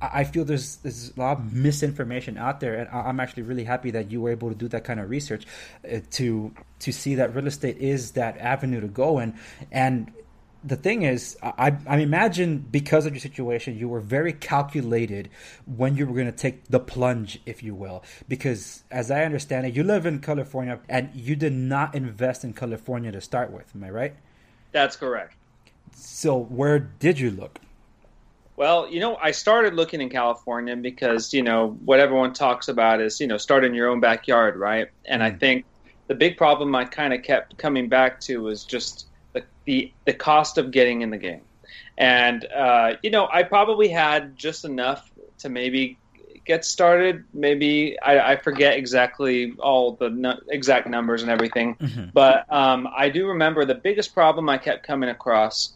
I 0.00 0.24
feel 0.24 0.44
there's 0.44 0.76
there's 0.76 1.12
a 1.16 1.20
lot 1.20 1.38
of 1.38 1.52
misinformation 1.52 2.36
out 2.36 2.60
there, 2.60 2.74
and 2.74 2.88
I'm 2.90 3.20
actually 3.20 3.44
really 3.44 3.64
happy 3.64 3.90
that 3.92 4.10
you 4.10 4.20
were 4.20 4.30
able 4.30 4.48
to 4.48 4.54
do 4.54 4.68
that 4.68 4.84
kind 4.84 5.00
of 5.00 5.08
research 5.08 5.46
uh, 5.84 6.00
to 6.12 6.52
to 6.80 6.92
see 6.92 7.14
that 7.16 7.34
real 7.34 7.46
estate 7.46 7.78
is 7.78 8.12
that 8.12 8.38
avenue 8.38 8.80
to 8.80 8.88
go 8.88 9.18
in. 9.18 9.34
And 9.72 10.12
the 10.66 10.76
thing 10.76 11.02
is, 11.02 11.36
I, 11.42 11.76
I 11.86 11.98
imagine 11.98 12.58
because 12.58 13.06
of 13.06 13.14
your 13.14 13.20
situation, 13.20 13.78
you 13.78 13.88
were 13.88 14.00
very 14.00 14.32
calculated 14.32 15.30
when 15.64 15.96
you 15.96 16.06
were 16.06 16.14
going 16.14 16.26
to 16.26 16.32
take 16.32 16.64
the 16.68 16.80
plunge, 16.80 17.40
if 17.46 17.62
you 17.62 17.74
will. 17.74 18.02
Because 18.28 18.82
as 18.90 19.10
I 19.10 19.24
understand 19.24 19.66
it, 19.66 19.74
you 19.74 19.84
live 19.84 20.06
in 20.06 20.20
California 20.20 20.80
and 20.88 21.10
you 21.14 21.36
did 21.36 21.52
not 21.52 21.94
invest 21.94 22.42
in 22.42 22.52
California 22.52 23.12
to 23.12 23.20
start 23.20 23.52
with. 23.52 23.70
Am 23.76 23.84
I 23.84 23.90
right? 23.90 24.16
That's 24.72 24.96
correct. 24.96 25.34
So 25.94 26.36
where 26.36 26.78
did 26.78 27.18
you 27.20 27.30
look? 27.30 27.60
Well, 28.56 28.88
you 28.90 29.00
know, 29.00 29.16
I 29.16 29.32
started 29.32 29.74
looking 29.74 30.00
in 30.00 30.08
California 30.08 30.74
because, 30.76 31.34
you 31.34 31.42
know, 31.42 31.78
what 31.84 32.00
everyone 32.00 32.32
talks 32.32 32.68
about 32.68 33.02
is, 33.02 33.20
you 33.20 33.26
know, 33.26 33.36
start 33.36 33.64
in 33.64 33.74
your 33.74 33.88
own 33.88 34.00
backyard, 34.00 34.56
right? 34.56 34.88
And 35.04 35.20
mm. 35.20 35.26
I 35.26 35.30
think 35.32 35.66
the 36.06 36.14
big 36.14 36.38
problem 36.38 36.74
I 36.74 36.86
kind 36.86 37.12
of 37.12 37.22
kept 37.22 37.58
coming 37.58 37.88
back 37.88 38.20
to 38.22 38.38
was 38.42 38.64
just 38.64 39.08
the, 39.34 39.44
the, 39.66 39.92
the 40.06 40.14
cost 40.14 40.56
of 40.56 40.70
getting 40.70 41.02
in 41.02 41.10
the 41.10 41.18
game. 41.18 41.42
And, 41.98 42.46
uh, 42.46 42.94
you 43.02 43.10
know, 43.10 43.28
I 43.30 43.42
probably 43.42 43.88
had 43.88 44.36
just 44.36 44.64
enough 44.64 45.10
to 45.38 45.50
maybe 45.50 45.98
get 46.46 46.64
started. 46.64 47.24
Maybe 47.34 48.00
I, 48.00 48.32
I 48.32 48.36
forget 48.36 48.78
exactly 48.78 49.54
all 49.58 49.92
the 49.92 50.40
exact 50.48 50.86
numbers 50.88 51.22
and 51.22 51.30
everything, 51.30 51.74
mm-hmm. 51.74 52.06
but 52.14 52.50
um, 52.52 52.88
I 52.96 53.08
do 53.08 53.28
remember 53.28 53.64
the 53.64 53.74
biggest 53.74 54.14
problem 54.14 54.48
I 54.48 54.58
kept 54.58 54.86
coming 54.86 55.10
across 55.10 55.74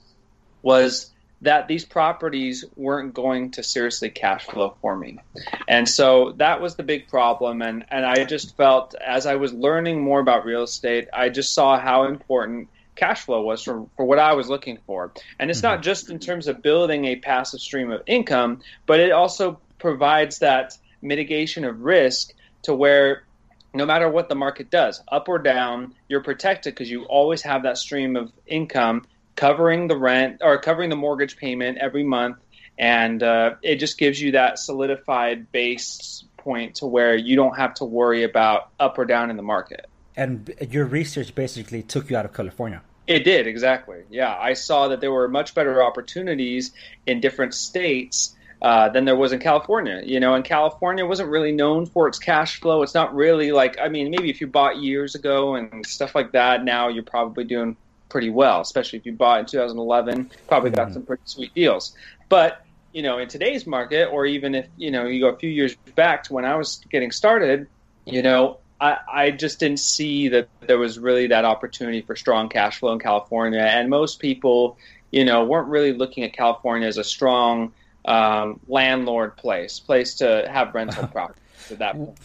was 0.62 1.10
that 1.42 1.68
these 1.68 1.84
properties 1.84 2.64
weren't 2.76 3.14
going 3.14 3.52
to 3.52 3.62
seriously 3.62 4.10
cash 4.10 4.46
flow 4.46 4.76
for 4.82 4.96
me. 4.96 5.18
And 5.66 5.88
so 5.88 6.32
that 6.36 6.60
was 6.60 6.76
the 6.76 6.82
big 6.82 7.08
problem. 7.08 7.62
And, 7.62 7.86
and 7.90 8.04
I 8.04 8.24
just 8.24 8.56
felt 8.56 8.94
as 8.94 9.26
I 9.26 9.36
was 9.36 9.52
learning 9.52 10.02
more 10.02 10.20
about 10.20 10.44
real 10.44 10.62
estate, 10.62 11.08
I 11.12 11.30
just 11.30 11.54
saw 11.54 11.78
how 11.78 12.04
important 12.04 12.68
cash 12.94 13.24
flow 13.24 13.40
was 13.40 13.62
for, 13.62 13.86
for 13.96 14.04
what 14.04 14.18
I 14.18 14.34
was 14.34 14.48
looking 14.48 14.78
for. 14.86 15.12
And 15.38 15.50
it's 15.50 15.62
not 15.62 15.76
mm-hmm. 15.76 15.84
just 15.84 16.10
in 16.10 16.18
terms 16.18 16.46
of 16.46 16.62
building 16.62 17.06
a 17.06 17.16
passive 17.16 17.60
stream 17.60 17.90
of 17.90 18.02
income, 18.06 18.60
but 18.84 19.00
it 19.00 19.12
also 19.12 19.58
provides 19.78 20.40
that 20.40 20.76
mitigation 21.00 21.64
of 21.64 21.80
risk 21.80 22.34
to 22.62 22.74
where 22.74 23.24
no 23.72 23.86
matter 23.86 24.08
what 24.08 24.28
the 24.28 24.34
market 24.34 24.70
does, 24.70 25.02
up 25.08 25.28
or 25.28 25.38
down, 25.38 25.94
you're 26.08 26.22
protected 26.22 26.74
because 26.74 26.90
you 26.90 27.04
always 27.04 27.42
have 27.42 27.62
that 27.62 27.78
stream 27.78 28.16
of 28.16 28.30
income 28.46 29.06
covering 29.40 29.88
the 29.88 29.96
rent 29.96 30.42
or 30.42 30.58
covering 30.58 30.90
the 30.90 31.00
mortgage 31.06 31.38
payment 31.38 31.78
every 31.78 32.04
month, 32.04 32.36
and 32.78 33.22
uh, 33.22 33.54
it 33.62 33.76
just 33.76 33.96
gives 33.96 34.20
you 34.20 34.32
that 34.32 34.58
solidified 34.58 35.50
base 35.50 36.24
point 36.36 36.74
to 36.76 36.86
where 36.86 37.16
you 37.16 37.36
don't 37.36 37.56
have 37.56 37.72
to 37.72 37.86
worry 37.86 38.22
about 38.22 38.68
up 38.78 38.98
or 38.98 39.06
down 39.06 39.30
in 39.30 39.36
the 39.38 39.42
market. 39.42 39.86
And 40.14 40.52
your 40.70 40.84
research 40.84 41.34
basically 41.34 41.82
took 41.82 42.10
you 42.10 42.16
out 42.18 42.26
of 42.26 42.34
California. 42.34 42.82
It 43.06 43.24
did 43.24 43.46
exactly. 43.46 44.02
Yeah, 44.10 44.36
I 44.38 44.52
saw 44.52 44.88
that 44.88 45.00
there 45.00 45.10
were 45.10 45.28
much 45.28 45.54
better 45.54 45.82
opportunities 45.82 46.72
in 47.06 47.20
different 47.20 47.54
states. 47.54 48.36
Uh, 48.62 48.90
than 48.90 49.06
there 49.06 49.16
was 49.16 49.32
in 49.32 49.40
California. 49.40 50.02
You 50.04 50.20
know, 50.20 50.34
and 50.34 50.44
California 50.44 51.06
wasn't 51.06 51.30
really 51.30 51.50
known 51.50 51.86
for 51.86 52.08
its 52.08 52.18
cash 52.18 52.60
flow. 52.60 52.82
It's 52.82 52.92
not 52.92 53.14
really 53.14 53.52
like, 53.52 53.78
I 53.80 53.88
mean, 53.88 54.10
maybe 54.10 54.28
if 54.28 54.42
you 54.42 54.48
bought 54.48 54.76
years 54.76 55.14
ago 55.14 55.54
and 55.54 55.86
stuff 55.86 56.14
like 56.14 56.32
that, 56.32 56.62
now 56.62 56.88
you're 56.88 57.02
probably 57.16 57.44
doing 57.44 57.78
pretty 58.10 58.28
well, 58.28 58.60
especially 58.60 58.98
if 58.98 59.06
you 59.06 59.12
bought 59.12 59.40
in 59.40 59.46
2011. 59.46 60.30
Probably 60.46 60.70
got 60.70 60.86
mm-hmm. 60.86 60.94
some 60.94 61.02
pretty 61.04 61.22
sweet 61.24 61.54
deals. 61.54 61.94
But 62.28 62.66
you 62.92 63.02
know, 63.02 63.18
in 63.18 63.28
today's 63.28 63.66
market, 63.66 64.06
or 64.06 64.26
even 64.26 64.54
if 64.54 64.66
you 64.76 64.90
know 64.90 65.06
you 65.06 65.20
go 65.20 65.28
a 65.28 65.36
few 65.36 65.50
years 65.50 65.74
back 65.94 66.24
to 66.24 66.34
when 66.34 66.44
I 66.44 66.56
was 66.56 66.82
getting 66.90 67.12
started, 67.12 67.68
you 68.04 68.22
know, 68.22 68.58
I, 68.80 68.98
I 69.10 69.30
just 69.30 69.60
didn't 69.60 69.80
see 69.80 70.28
that 70.28 70.48
there 70.60 70.78
was 70.78 70.98
really 70.98 71.28
that 71.28 71.44
opportunity 71.44 72.02
for 72.02 72.16
strong 72.16 72.48
cash 72.48 72.80
flow 72.80 72.92
in 72.92 72.98
California, 72.98 73.60
and 73.60 73.88
most 73.88 74.18
people, 74.18 74.76
you 75.10 75.24
know, 75.24 75.44
weren't 75.44 75.68
really 75.68 75.92
looking 75.92 76.24
at 76.24 76.32
California 76.32 76.88
as 76.88 76.98
a 76.98 77.04
strong 77.04 77.72
um, 78.04 78.58
landlord 78.66 79.36
place, 79.36 79.78
place 79.78 80.14
to 80.16 80.48
have 80.50 80.74
rental 80.74 81.06
property 81.12 81.40
at 81.70 81.78
that 81.78 81.94
point. 81.94 82.18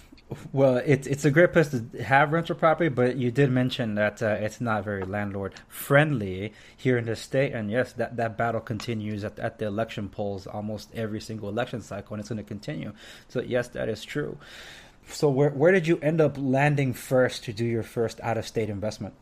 Well, 0.52 0.78
it's 0.78 1.06
it's 1.06 1.24
a 1.24 1.30
great 1.30 1.54
place 1.54 1.70
to 1.70 2.04
have 2.04 2.34
rental 2.34 2.56
property, 2.56 2.90
but 2.90 3.16
you 3.16 3.30
did 3.30 3.52
mention 3.52 3.94
that 3.96 4.24
uh, 4.24 4.38
it's 4.40 4.60
not 4.60 4.84
very 4.84 5.04
landlord 5.04 5.54
friendly 5.68 6.52
here 6.76 6.98
in 6.98 7.06
the 7.06 7.16
state, 7.16 7.54
and 7.54 7.70
yes, 7.70 7.94
that, 7.94 8.18
that 8.18 8.36
battle 8.36 8.60
continues 8.60 9.24
at, 9.24 9.38
at 9.38 9.60
the 9.60 9.68
election 9.68 10.10
polls 10.10 10.48
almost 10.48 10.90
every 10.96 11.22
single 11.22 11.48
election 11.48 11.80
cycle, 11.80 12.16
and 12.16 12.22
it's 12.22 12.30
going 12.30 12.38
to 12.38 12.44
continue. 12.44 12.94
So 13.28 13.42
yes, 13.42 13.68
that 13.70 13.88
is 13.88 14.04
true. 14.04 14.40
So 15.10 15.30
where 15.30 15.52
where 15.52 15.72
did 15.72 15.86
you 15.86 16.00
end 16.00 16.20
up 16.20 16.38
landing 16.40 16.94
first 16.94 17.44
to 17.44 17.54
do 17.54 17.64
your 17.64 17.84
first 17.84 18.20
out 18.22 18.40
of 18.40 18.48
state 18.48 18.72
investment? 18.72 19.14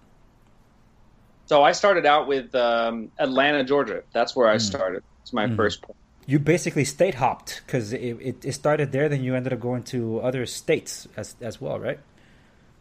So 1.47 1.63
I 1.63 1.73
started 1.73 2.05
out 2.05 2.27
with 2.27 2.55
um, 2.55 3.11
Atlanta, 3.19 3.65
Georgia. 3.65 4.03
That's 4.13 4.37
where 4.37 4.47
I 4.47 4.55
mm. 4.55 4.61
started. 4.61 5.03
It's 5.21 5.33
my 5.33 5.47
mm. 5.47 5.57
first 5.57 5.81
point 5.81 5.97
you 6.25 6.39
basically 6.39 6.85
state 6.85 7.15
hopped 7.15 7.61
because 7.65 7.93
it, 7.93 7.99
it, 7.99 8.45
it, 8.45 8.51
started 8.53 8.91
there, 8.91 9.09
then 9.09 9.23
you 9.23 9.35
ended 9.35 9.53
up 9.53 9.59
going 9.59 9.83
to 9.83 10.19
other 10.21 10.45
states 10.45 11.07
as 11.17 11.35
as 11.41 11.59
well, 11.59 11.79
right? 11.79 11.99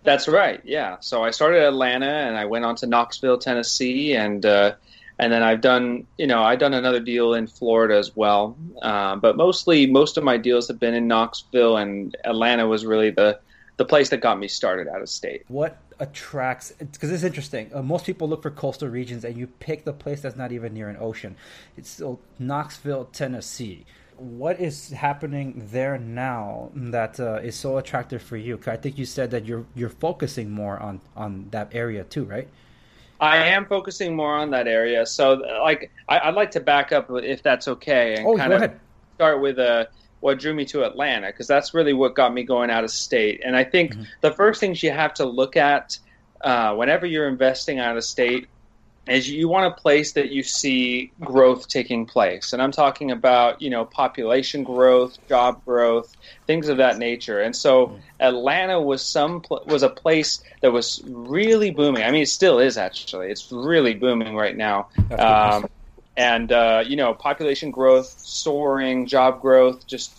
That's 0.04 0.28
right. 0.28 0.60
Yeah. 0.64 0.96
So 1.00 1.22
I 1.22 1.30
started 1.30 1.62
Atlanta, 1.62 2.06
and 2.06 2.36
I 2.36 2.44
went 2.46 2.64
on 2.64 2.76
to 2.76 2.86
Knoxville, 2.86 3.38
Tennessee, 3.38 4.14
and 4.14 4.44
uh, 4.44 4.74
and 5.18 5.32
then 5.32 5.42
I've 5.42 5.60
done 5.60 6.06
you 6.18 6.26
know 6.26 6.42
I've 6.42 6.58
done 6.58 6.74
another 6.74 7.00
deal 7.00 7.34
in 7.34 7.46
Florida 7.46 7.96
as 7.96 8.14
well. 8.16 8.56
Uh, 8.80 9.16
but 9.16 9.36
mostly, 9.36 9.86
most 9.86 10.16
of 10.16 10.24
my 10.24 10.36
deals 10.36 10.68
have 10.68 10.80
been 10.80 10.94
in 10.94 11.06
Knoxville, 11.06 11.76
and 11.76 12.16
Atlanta 12.24 12.66
was 12.66 12.84
really 12.84 13.10
the 13.10 13.38
the 13.76 13.84
place 13.84 14.10
that 14.10 14.18
got 14.18 14.38
me 14.38 14.48
started 14.48 14.88
out 14.88 15.02
of 15.02 15.08
state. 15.08 15.44
What 15.48 15.76
attracts 16.02 16.72
because 16.78 17.10
it's 17.10 17.22
interesting. 17.22 17.70
Uh, 17.72 17.82
most 17.82 18.04
people 18.04 18.28
look 18.28 18.42
for 18.42 18.50
coastal 18.50 18.88
regions, 18.88 19.24
and 19.24 19.36
you 19.36 19.46
pick 19.46 19.84
the 19.84 19.92
place 19.92 20.20
that's 20.20 20.36
not 20.36 20.52
even 20.52 20.74
near 20.74 20.88
an 20.88 20.96
ocean. 21.00 21.36
It's 21.76 21.88
still 21.88 22.20
Knoxville, 22.38 23.06
Tennessee 23.06 23.86
what 24.18 24.60
is 24.60 24.90
happening 24.90 25.68
there 25.72 25.98
now 25.98 26.70
that 26.74 27.18
uh, 27.18 27.40
is 27.42 27.56
so 27.56 27.78
attractive 27.78 28.22
for 28.22 28.36
you? 28.36 28.60
I 28.66 28.76
think 28.76 28.96
you 28.96 29.04
said 29.04 29.32
that 29.32 29.44
you're 29.46 29.64
you're 29.74 29.88
focusing 29.88 30.50
more 30.50 30.78
on 30.78 31.00
on 31.16 31.48
that 31.50 31.70
area 31.72 32.04
too, 32.04 32.24
right? 32.24 32.48
I 33.20 33.36
am 33.36 33.66
focusing 33.66 34.16
more 34.16 34.34
on 34.34 34.50
that 34.50 34.66
area. 34.66 35.06
So, 35.06 35.34
like, 35.62 35.92
I, 36.08 36.28
would 36.28 36.34
like 36.34 36.50
to 36.52 36.60
back 36.60 36.90
up 36.90 37.08
if 37.10 37.40
that's 37.40 37.68
okay, 37.68 38.16
and 38.16 38.26
oh, 38.26 38.36
kind 38.36 38.52
of 38.52 38.62
ahead. 38.62 38.80
start 39.14 39.40
with 39.40 39.60
uh, 39.60 39.86
what 40.22 40.38
drew 40.38 40.54
me 40.54 40.64
to 40.64 40.84
Atlanta 40.84 41.26
because 41.26 41.48
that's 41.48 41.74
really 41.74 41.92
what 41.92 42.14
got 42.14 42.32
me 42.32 42.44
going 42.44 42.70
out 42.70 42.84
of 42.84 42.90
state. 42.90 43.42
And 43.44 43.56
I 43.56 43.64
think 43.64 43.92
mm-hmm. 43.92 44.04
the 44.20 44.30
first 44.30 44.60
things 44.60 44.82
you 44.82 44.92
have 44.92 45.14
to 45.14 45.24
look 45.24 45.56
at 45.56 45.98
uh, 46.40 46.74
whenever 46.76 47.06
you're 47.06 47.28
investing 47.28 47.80
out 47.80 47.96
of 47.96 48.04
state 48.04 48.46
is 49.08 49.28
you 49.28 49.48
want 49.48 49.66
a 49.66 49.80
place 49.80 50.12
that 50.12 50.30
you 50.30 50.44
see 50.44 51.10
growth 51.18 51.66
taking 51.66 52.06
place. 52.06 52.52
And 52.52 52.62
i'm 52.62 52.70
talking 52.70 53.10
about 53.10 53.60
you 53.60 53.68
know 53.68 53.84
population 53.84 54.62
growth 54.62 55.18
job 55.28 55.64
growth 55.64 56.16
things 56.46 56.68
of 56.68 56.76
that 56.76 56.98
nature. 56.98 57.40
And 57.40 57.54
so 57.54 57.98
atlanta 58.20 58.80
was 58.80 59.04
some 59.04 59.42
was 59.66 59.82
a 59.82 59.90
place 59.90 60.40
that 60.60 60.72
was 60.72 61.02
really 61.04 61.72
booming. 61.72 62.04
I 62.04 62.12
mean 62.12 62.22
it 62.22 62.28
still 62.28 62.60
is 62.60 62.78
actually. 62.78 63.28
It's 63.32 63.50
really 63.50 63.94
booming 63.94 64.36
right 64.36 64.56
now. 64.56 64.88
Um, 65.18 65.66
and 66.16 66.52
uh, 66.52 66.84
you 66.86 66.96
know 66.96 67.14
population 67.14 67.70
growth 67.70 68.14
soaring 68.18 69.06
job 69.06 69.40
growth 69.40 69.86
just 69.86 70.12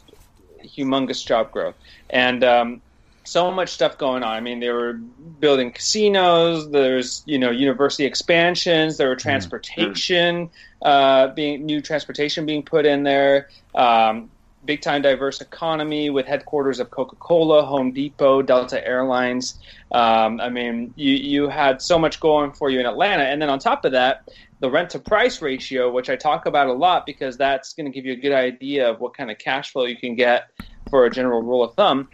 humongous 0.63 1.25
job 1.25 1.51
growth 1.51 1.75
and 2.09 2.43
um, 2.43 2.81
so 3.23 3.51
much 3.51 3.69
stuff 3.69 3.97
going 3.97 4.23
on. 4.23 4.33
I 4.33 4.41
mean, 4.41 4.59
they 4.59 4.69
were 4.69 4.93
building 4.93 5.71
casinos. 5.71 6.69
There's 6.69 7.23
you 7.25 7.39
know 7.39 7.51
university 7.51 8.05
expansions. 8.05 8.97
There 8.97 9.09
were 9.09 9.15
mm-hmm. 9.15 9.21
transportation 9.21 10.49
uh, 10.81 11.27
being 11.29 11.65
new 11.65 11.81
transportation 11.81 12.45
being 12.45 12.63
put 12.63 12.85
in 12.85 13.03
there. 13.03 13.49
Um, 13.73 14.29
big 14.65 14.81
time 14.81 15.01
diverse 15.01 15.41
economy 15.41 16.09
with 16.09 16.25
headquarters 16.25 16.79
of 16.79 16.89
Coca 16.89 17.15
Cola, 17.17 17.65
Home 17.65 17.91
Depot, 17.91 18.41
Delta 18.41 18.85
Airlines. 18.85 19.59
Um, 19.91 20.39
I 20.39 20.49
mean, 20.49 20.93
you 20.95 21.13
you 21.13 21.49
had 21.49 21.81
so 21.81 21.97
much 21.97 22.19
going 22.19 22.51
for 22.51 22.69
you 22.69 22.79
in 22.79 22.85
Atlanta, 22.85 23.23
and 23.23 23.41
then 23.41 23.49
on 23.49 23.59
top 23.59 23.85
of 23.85 23.93
that. 23.93 24.29
The 24.63 24.71
rent 24.71 24.91
to 24.91 24.99
price 24.99 25.41
ratio, 25.41 25.91
which 25.91 26.09
I 26.09 26.15
talk 26.15 26.45
about 26.45 26.67
a 26.67 26.73
lot 26.73 27.05
because 27.05 27.35
that's 27.35 27.73
going 27.73 27.85
to 27.85 27.91
give 27.91 28.05
you 28.05 28.13
a 28.13 28.15
good 28.15 28.31
idea 28.31 28.89
of 28.89 29.01
what 29.01 29.13
kind 29.13 29.29
of 29.29 29.37
cash 29.37 29.71
flow 29.71 29.83
you 29.83 29.97
can 29.97 30.15
get 30.15 30.49
for 30.89 31.05
a 31.05 31.09
general 31.09 31.41
rule 31.41 31.63
of 31.63 31.75
thumb 31.75 32.07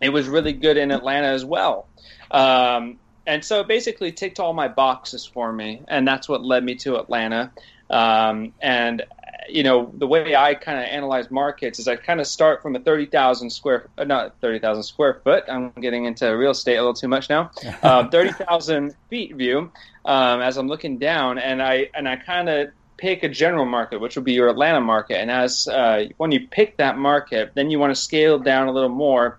it 0.00 0.10
was 0.10 0.28
really 0.28 0.52
good 0.52 0.76
in 0.76 0.90
Atlanta 0.90 1.28
as 1.28 1.44
well. 1.44 1.88
Um, 2.30 2.98
and 3.26 3.44
so 3.44 3.64
basically 3.64 4.12
ticked 4.12 4.38
all 4.38 4.52
my 4.52 4.68
boxes 4.68 5.26
for 5.26 5.52
me, 5.52 5.82
and 5.88 6.06
that's 6.06 6.28
what 6.28 6.44
led 6.44 6.64
me 6.64 6.74
to 6.76 6.96
Atlanta. 6.96 7.52
Um, 7.90 8.52
and 8.60 9.02
you 9.48 9.62
know 9.62 9.92
the 9.94 10.06
way 10.06 10.34
I 10.34 10.54
kind 10.54 10.78
of 10.78 10.84
analyze 10.84 11.30
markets 11.30 11.78
is 11.78 11.88
I 11.88 11.96
kind 11.96 12.20
of 12.20 12.26
start 12.26 12.62
from 12.62 12.76
a 12.76 12.80
thirty 12.80 13.06
thousand 13.06 13.50
square, 13.50 13.88
uh, 13.98 14.04
not 14.04 14.40
thirty 14.40 14.58
thousand 14.58 14.84
square 14.84 15.20
foot. 15.24 15.44
I'm 15.48 15.70
getting 15.80 16.04
into 16.04 16.28
real 16.36 16.52
estate 16.52 16.76
a 16.76 16.80
little 16.80 16.94
too 16.94 17.08
much 17.08 17.28
now. 17.28 17.50
Uh, 17.82 18.08
thirty 18.08 18.32
thousand 18.32 18.94
feet 19.10 19.34
view 19.36 19.70
um, 20.04 20.40
as 20.40 20.56
I'm 20.56 20.66
looking 20.66 20.98
down, 20.98 21.38
and 21.38 21.62
I 21.62 21.90
and 21.94 22.08
I 22.08 22.16
kind 22.16 22.48
of 22.48 22.68
pick 22.96 23.22
a 23.22 23.28
general 23.28 23.66
market, 23.66 24.00
which 24.00 24.16
would 24.16 24.24
be 24.24 24.32
your 24.32 24.48
Atlanta 24.48 24.80
market. 24.80 25.18
And 25.18 25.30
as 25.30 25.68
uh, 25.68 26.06
when 26.16 26.32
you 26.32 26.48
pick 26.48 26.78
that 26.78 26.96
market, 26.96 27.52
then 27.54 27.70
you 27.70 27.78
want 27.78 27.94
to 27.94 28.00
scale 28.00 28.38
down 28.38 28.68
a 28.68 28.72
little 28.72 28.88
more 28.88 29.38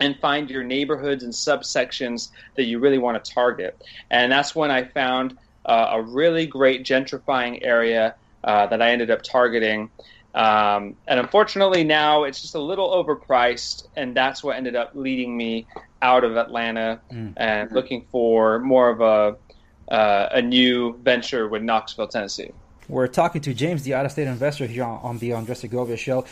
and 0.00 0.18
find 0.20 0.50
your 0.50 0.62
neighborhoods 0.62 1.24
and 1.24 1.32
subsections 1.32 2.30
that 2.56 2.64
you 2.64 2.78
really 2.78 2.98
want 2.98 3.22
to 3.22 3.32
target. 3.32 3.82
And 4.10 4.30
that's 4.30 4.54
when 4.54 4.70
I 4.70 4.84
found 4.84 5.36
uh, 5.64 5.88
a 5.92 6.02
really 6.02 6.46
great 6.46 6.84
gentrifying 6.84 7.60
area 7.62 8.14
uh, 8.44 8.66
that 8.66 8.80
I 8.80 8.90
ended 8.90 9.10
up 9.10 9.22
targeting. 9.22 9.90
Um, 10.34 10.96
and 11.06 11.18
unfortunately, 11.18 11.84
now 11.84 12.24
it's 12.24 12.40
just 12.40 12.54
a 12.54 12.60
little 12.60 12.90
overpriced, 12.90 13.88
and 13.96 14.14
that's 14.14 14.44
what 14.44 14.56
ended 14.56 14.76
up 14.76 14.92
leading 14.94 15.36
me 15.36 15.66
out 16.02 16.22
of 16.22 16.36
Atlanta 16.36 17.00
mm. 17.10 17.32
and 17.36 17.72
looking 17.72 18.06
for 18.10 18.58
more 18.60 18.90
of 18.90 19.00
a 19.00 19.36
uh, 19.92 20.28
a 20.32 20.42
new 20.42 20.96
venture 20.98 21.48
with 21.48 21.62
Knoxville, 21.62 22.08
Tennessee. 22.08 22.50
We're 22.88 23.06
talking 23.06 23.40
to 23.42 23.54
James, 23.54 23.82
the 23.82 23.94
out-of-state 23.94 24.26
investor 24.26 24.66
here 24.66 24.84
on, 24.84 25.00
on 25.02 25.18
the 25.18 25.32
Andres 25.32 25.60
Segovia 25.60 25.96
show. 25.96 26.24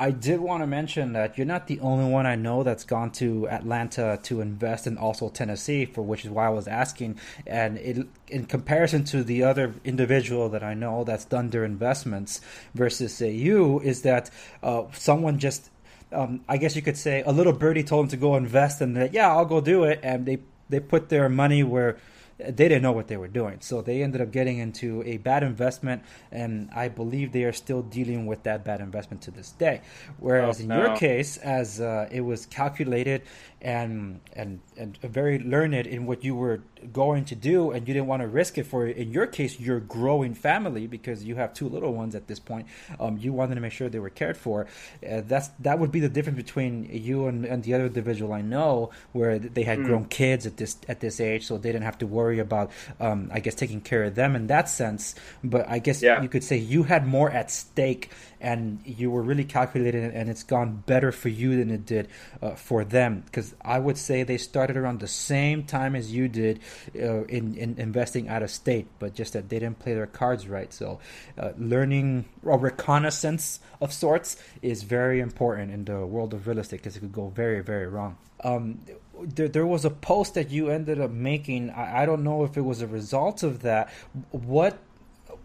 I 0.00 0.12
did 0.12 0.38
want 0.38 0.62
to 0.62 0.66
mention 0.66 1.12
that 1.14 1.36
you're 1.36 1.46
not 1.46 1.66
the 1.66 1.80
only 1.80 2.08
one 2.08 2.24
I 2.24 2.36
know 2.36 2.62
that's 2.62 2.84
gone 2.84 3.10
to 3.12 3.48
Atlanta 3.48 4.20
to 4.24 4.40
invest 4.40 4.86
and 4.86 4.96
also 4.96 5.28
Tennessee, 5.28 5.86
for 5.86 6.02
which 6.02 6.24
is 6.24 6.30
why 6.30 6.46
I 6.46 6.50
was 6.50 6.68
asking. 6.68 7.18
And 7.46 7.78
it, 7.78 8.06
in 8.28 8.46
comparison 8.46 9.02
to 9.06 9.24
the 9.24 9.42
other 9.42 9.74
individual 9.84 10.48
that 10.50 10.62
I 10.62 10.74
know 10.74 11.02
that's 11.02 11.24
done 11.24 11.50
their 11.50 11.64
investments 11.64 12.40
versus 12.74 13.12
say 13.12 13.32
you, 13.32 13.80
is 13.80 14.02
that 14.02 14.30
uh, 14.62 14.84
someone 14.92 15.40
just, 15.40 15.68
um, 16.12 16.42
I 16.48 16.58
guess 16.58 16.76
you 16.76 16.82
could 16.82 16.96
say, 16.96 17.24
a 17.26 17.32
little 17.32 17.52
birdie 17.52 17.82
told 17.82 18.04
them 18.04 18.10
to 18.10 18.16
go 18.18 18.36
invest, 18.36 18.80
and 18.80 18.96
that 18.96 19.12
yeah, 19.12 19.28
I'll 19.28 19.46
go 19.46 19.60
do 19.60 19.82
it, 19.82 19.98
and 20.04 20.26
they 20.26 20.38
they 20.68 20.80
put 20.80 21.08
their 21.08 21.28
money 21.28 21.64
where 21.64 21.96
they 22.38 22.68
didn't 22.68 22.82
know 22.82 22.92
what 22.92 23.08
they 23.08 23.16
were 23.16 23.28
doing. 23.28 23.58
So 23.60 23.82
they 23.82 24.02
ended 24.02 24.20
up 24.20 24.30
getting 24.30 24.58
into 24.58 25.02
a 25.04 25.16
bad 25.18 25.42
investment, 25.42 26.02
and 26.30 26.70
I 26.74 26.88
believe 26.88 27.32
they 27.32 27.44
are 27.44 27.52
still 27.52 27.82
dealing 27.82 28.26
with 28.26 28.44
that 28.44 28.64
bad 28.64 28.80
investment 28.80 29.22
to 29.22 29.30
this 29.30 29.50
day. 29.52 29.82
Whereas 30.18 30.60
oh, 30.60 30.64
in 30.64 30.70
your 30.70 30.96
case, 30.96 31.36
as 31.38 31.80
uh, 31.80 32.08
it 32.10 32.20
was 32.20 32.46
calculated 32.46 33.22
and 33.60 34.20
and 34.34 34.60
and 34.76 34.96
very 34.98 35.40
learned 35.40 35.74
in 35.74 36.06
what 36.06 36.22
you 36.22 36.34
were 36.34 36.60
going 36.92 37.24
to 37.24 37.34
do 37.34 37.72
and 37.72 37.88
you 37.88 37.94
didn't 37.94 38.06
want 38.06 38.22
to 38.22 38.28
risk 38.28 38.56
it 38.56 38.64
for 38.64 38.86
in 38.86 39.10
your 39.10 39.26
case 39.26 39.58
your 39.58 39.80
growing 39.80 40.32
family 40.32 40.86
because 40.86 41.24
you 41.24 41.34
have 41.34 41.52
two 41.52 41.68
little 41.68 41.92
ones 41.92 42.14
at 42.14 42.28
this 42.28 42.38
point 42.38 42.68
um, 43.00 43.18
you 43.18 43.32
wanted 43.32 43.56
to 43.56 43.60
make 43.60 43.72
sure 43.72 43.88
they 43.88 43.98
were 43.98 44.10
cared 44.10 44.36
for 44.36 44.68
uh, 45.08 45.22
that's 45.26 45.48
that 45.58 45.76
would 45.76 45.90
be 45.90 45.98
the 45.98 46.08
difference 46.08 46.36
between 46.36 46.88
you 46.92 47.26
and, 47.26 47.44
and 47.44 47.64
the 47.64 47.74
other 47.74 47.86
individual 47.86 48.32
I 48.32 48.42
know 48.42 48.90
where 49.12 49.40
they 49.40 49.64
had 49.64 49.80
mm. 49.80 49.86
grown 49.86 50.04
kids 50.04 50.46
at 50.46 50.56
this 50.56 50.76
at 50.86 51.00
this 51.00 51.20
age 51.20 51.44
so 51.44 51.58
they 51.58 51.72
didn't 51.72 51.84
have 51.84 51.98
to 51.98 52.06
worry 52.06 52.27
about 52.36 52.70
um, 53.00 53.30
I 53.32 53.40
guess 53.40 53.54
taking 53.54 53.80
care 53.80 54.04
of 54.04 54.14
them 54.14 54.36
in 54.36 54.48
that 54.48 54.68
sense. 54.68 55.14
But 55.42 55.68
I 55.68 55.78
guess 55.78 56.02
yeah. 56.02 56.20
you 56.20 56.28
could 56.28 56.44
say 56.44 56.58
you 56.58 56.82
had 56.82 57.06
more 57.06 57.30
at 57.30 57.50
stake 57.50 58.10
and 58.40 58.80
you 58.84 59.10
were 59.10 59.22
really 59.22 59.44
calculated 59.44 60.14
and 60.14 60.28
it's 60.28 60.42
gone 60.42 60.82
better 60.86 61.10
for 61.10 61.28
you 61.28 61.56
than 61.56 61.70
it 61.70 61.86
did 61.86 62.08
uh, 62.42 62.50
for 62.54 62.84
them. 62.84 63.22
Because 63.24 63.54
I 63.62 63.78
would 63.78 63.98
say 63.98 64.22
they 64.22 64.38
started 64.38 64.76
around 64.76 65.00
the 65.00 65.08
same 65.08 65.64
time 65.64 65.96
as 65.96 66.12
you 66.12 66.28
did 66.28 66.60
uh, 66.94 67.24
in, 67.24 67.54
in 67.54 67.76
investing 67.78 68.28
out 68.28 68.42
of 68.42 68.50
state 68.50 68.86
but 68.98 69.14
just 69.14 69.32
that 69.32 69.48
they 69.48 69.58
didn't 69.58 69.78
play 69.78 69.94
their 69.94 70.06
cards 70.06 70.46
right. 70.46 70.72
So 70.72 71.00
uh, 71.38 71.50
learning 71.56 72.26
a 72.44 72.56
reconnaissance 72.56 73.60
of 73.80 73.92
sorts 73.92 74.36
is 74.62 74.82
very 74.82 75.20
important 75.20 75.72
in 75.72 75.84
the 75.84 76.04
world 76.06 76.34
of 76.34 76.46
real 76.46 76.58
estate 76.58 76.78
because 76.78 76.96
it 76.96 77.00
could 77.00 77.12
go 77.12 77.28
very 77.28 77.62
very 77.62 77.86
wrong. 77.86 78.16
Um, 78.44 78.80
there, 79.22 79.48
there 79.48 79.66
was 79.66 79.84
a 79.84 79.90
post 79.90 80.34
that 80.34 80.50
you 80.50 80.68
ended 80.68 81.00
up 81.00 81.10
making 81.10 81.70
I, 81.70 82.02
I 82.02 82.06
don't 82.06 82.24
know 82.24 82.44
if 82.44 82.56
it 82.56 82.62
was 82.62 82.82
a 82.82 82.86
result 82.86 83.42
of 83.42 83.62
that 83.62 83.90
what 84.30 84.78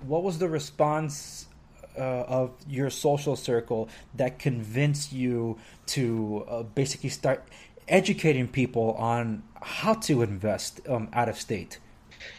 what 0.06 0.24
was 0.24 0.40
the 0.40 0.50
response 0.50 1.48
uh, 1.98 2.02
of 2.02 2.52
your 2.68 2.90
social 2.90 3.36
circle 3.36 3.90
that 4.16 4.40
convinced 4.40 5.14
you 5.14 5.58
to 5.86 6.46
uh, 6.50 6.64
basically 6.64 7.10
start 7.10 7.48
educating 7.88 8.48
people 8.48 8.94
on 8.94 9.44
how 9.62 9.94
to 9.94 10.22
invest 10.22 10.82
um, 10.88 11.10
out 11.14 11.30
of 11.30 11.38
state? 11.38 11.80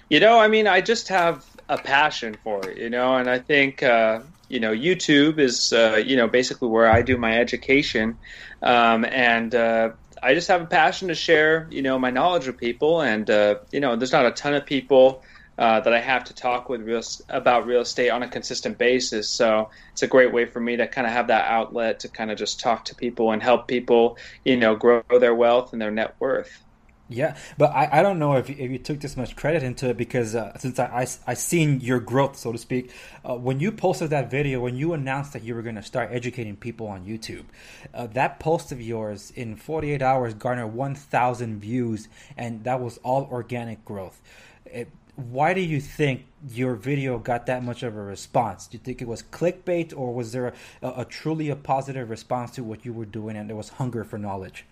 You 0.09 0.21
know, 0.21 0.38
I 0.38 0.49
mean, 0.49 0.67
I 0.67 0.81
just 0.81 1.09
have 1.09 1.45
a 1.69 1.79
passion 1.79 2.37
for 2.43 2.69
it, 2.69 2.79
you 2.79 2.91
know, 2.91 3.17
and 3.17 3.29
I 3.29 3.38
think, 3.38 3.83
uh, 3.83 4.21
you 4.49 4.61
know, 4.61 4.73
YouTube 4.73 5.38
is, 5.38 5.73
uh, 5.73 6.03
you 6.05 6.17
know, 6.17 6.29
basically 6.29 6.69
where 6.69 6.91
I 6.91 7.03
do 7.03 7.17
my 7.17 7.38
education. 7.38 8.19
Um, 8.62 9.05
and, 9.05 9.55
uh, 9.55 9.91
I 10.25 10.33
just 10.33 10.49
have 10.49 10.62
a 10.62 10.66
passion 10.66 11.09
to 11.09 11.14
share, 11.14 11.69
you 11.71 11.83
know, 11.83 11.99
my 11.99 12.11
knowledge 12.11 12.47
with 12.47 12.57
people. 12.57 13.02
And, 13.02 13.28
uh, 13.28 13.57
you 13.71 13.81
know, 13.81 13.95
there's 13.95 14.12
not 14.12 14.25
a 14.25 14.31
ton 14.31 14.54
of 14.54 14.64
people 14.64 15.23
uh, 15.59 15.81
that 15.81 15.93
I 15.93 16.00
have 16.00 16.25
to 16.25 16.35
talk 16.35 16.71
with 16.71 16.81
real, 16.81 17.02
about 17.28 17.66
real 17.66 17.83
estate 17.83 18.09
on 18.09 18.23
a 18.23 18.28
consistent 18.28 18.78
basis. 18.78 19.28
So 19.28 19.69
it's 19.93 20.02
a 20.02 20.07
great 20.07 20.33
way 20.33 20.47
for 20.47 20.61
me 20.61 20.76
to 20.76 20.88
kind 20.88 21.07
of 21.07 21.12
have 21.12 21.26
that 21.26 21.45
outlet 21.45 22.00
to 22.00 22.09
kind 22.09 22.31
of 22.31 22.38
just 22.38 22.59
talk 22.59 22.87
to 22.87 22.95
people 22.95 23.33
and 23.33 23.43
help 23.43 23.69
people, 23.69 24.16
you 24.47 24.57
know, 24.57 24.75
grow 24.76 25.02
their 25.21 25.35
wealth 25.35 25.75
and 25.75 25.83
their 25.83 25.90
net 25.90 26.16
worth. 26.19 26.64
Yeah, 27.09 27.37
but 27.59 27.71
I, 27.71 27.99
I 27.99 28.03
don't 28.03 28.19
know 28.19 28.37
if, 28.37 28.49
if 28.49 28.71
you 28.71 28.79
took 28.79 29.01
this 29.01 29.15
much 29.15 29.37
credit 29.37 29.63
into 29.63 29.91
it 29.91 29.99
because 29.99 30.35
uh, 30.35 30.57
since 30.57 30.79
I, 30.79 30.87
I, 30.87 31.07
I 31.31 31.35
seen 31.35 31.81
your 31.81 32.01
growth, 32.01 32.37
so 32.37 32.51
to 32.51 32.57
speak, 32.57 32.93
uh, 33.29 33.37
when 33.37 33.61
you 33.61 33.73
posted 33.73 34.09
that 34.09 34.31
video, 34.31 34.61
when 34.61 34.77
you 34.77 34.95
announced 34.95 35.35
that 35.35 35.43
you 35.43 35.55
were 35.55 35.61
going 35.61 35.75
to 35.75 35.83
start 35.83 36.09
educating 36.13 36.57
people 36.57 36.87
on 36.87 37.05
YouTube, 37.05 37.45
uh, 37.93 38.07
that 38.09 38.41
post 38.41 38.73
of 38.73 38.81
yours 38.81 39.33
in 39.37 39.55
48 39.55 40.01
hours 40.01 40.33
garnered 40.33 40.73
1,000 40.73 41.61
views, 41.61 42.09
and 42.39 42.65
that 42.65 42.81
was 42.81 42.97
all 43.03 43.29
organic 43.31 43.85
growth. 43.85 44.23
It, 44.65 44.89
why 45.17 45.53
do 45.53 45.61
you 45.61 45.83
think 45.83 46.25
your 46.49 46.75
video 46.75 47.19
got 47.19 47.45
that 47.47 47.63
much 47.63 47.83
of 47.83 47.95
a 47.97 48.03
response? 48.03 48.67
Do 48.67 48.79
you 48.79 48.83
think 48.83 49.03
it 49.03 49.09
was 49.09 49.23
clickbait, 49.23 49.93
or 49.95 50.15
was 50.15 50.33
there 50.33 50.55
a, 50.81 50.93
a 50.99 51.05
truly 51.05 51.51
a 51.51 51.57
positive 51.57 52.09
response 52.09 52.53
to 52.53 52.65
what 52.65 52.87
you 52.87 52.95
were 52.95 53.05
doing, 53.05 53.37
and 53.37 53.49
there 53.49 53.57
was 53.57 53.69
hunger 53.69 54.05
for 54.05 54.17
knowledge? 54.17 54.65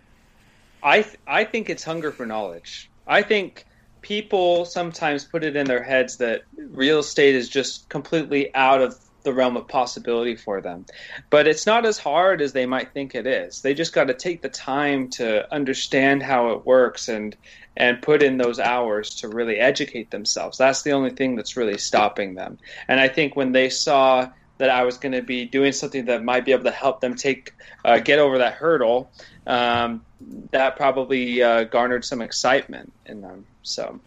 I 0.82 1.02
th- 1.02 1.16
I 1.26 1.44
think 1.44 1.70
it's 1.70 1.84
hunger 1.84 2.10
for 2.10 2.26
knowledge. 2.26 2.90
I 3.06 3.22
think 3.22 3.64
people 4.00 4.64
sometimes 4.64 5.24
put 5.24 5.44
it 5.44 5.56
in 5.56 5.66
their 5.66 5.82
heads 5.82 6.16
that 6.18 6.42
real 6.56 6.98
estate 6.98 7.34
is 7.34 7.48
just 7.48 7.88
completely 7.88 8.54
out 8.54 8.82
of 8.82 8.96
the 9.22 9.32
realm 9.32 9.56
of 9.56 9.68
possibility 9.68 10.34
for 10.34 10.60
them. 10.60 10.84
But 11.30 11.46
it's 11.46 11.66
not 11.66 11.86
as 11.86 11.98
hard 11.98 12.42
as 12.42 12.52
they 12.52 12.66
might 12.66 12.92
think 12.92 13.14
it 13.14 13.26
is. 13.26 13.60
They 13.60 13.74
just 13.74 13.92
got 13.92 14.08
to 14.08 14.14
take 14.14 14.42
the 14.42 14.48
time 14.48 15.10
to 15.10 15.52
understand 15.54 16.22
how 16.22 16.50
it 16.50 16.66
works 16.66 17.08
and 17.08 17.36
and 17.76 18.02
put 18.02 18.22
in 18.22 18.36
those 18.36 18.58
hours 18.58 19.14
to 19.16 19.28
really 19.28 19.56
educate 19.58 20.10
themselves. 20.10 20.58
That's 20.58 20.82
the 20.82 20.92
only 20.92 21.10
thing 21.10 21.36
that's 21.36 21.56
really 21.56 21.78
stopping 21.78 22.34
them. 22.34 22.58
And 22.86 23.00
I 23.00 23.08
think 23.08 23.34
when 23.34 23.52
they 23.52 23.70
saw 23.70 24.28
that 24.62 24.70
I 24.70 24.84
was 24.84 24.96
going 24.96 25.10
to 25.10 25.22
be 25.22 25.44
doing 25.44 25.72
something 25.72 26.04
that 26.04 26.22
might 26.22 26.44
be 26.44 26.52
able 26.52 26.62
to 26.62 26.70
help 26.70 27.00
them 27.00 27.16
take 27.16 27.52
uh, 27.84 27.98
get 27.98 28.20
over 28.20 28.38
that 28.38 28.54
hurdle, 28.54 29.10
um, 29.44 30.04
that 30.52 30.76
probably 30.76 31.42
uh, 31.42 31.64
garnered 31.64 32.04
some 32.04 32.22
excitement 32.22 32.92
in 33.04 33.22
them. 33.22 33.44
So. 33.64 33.98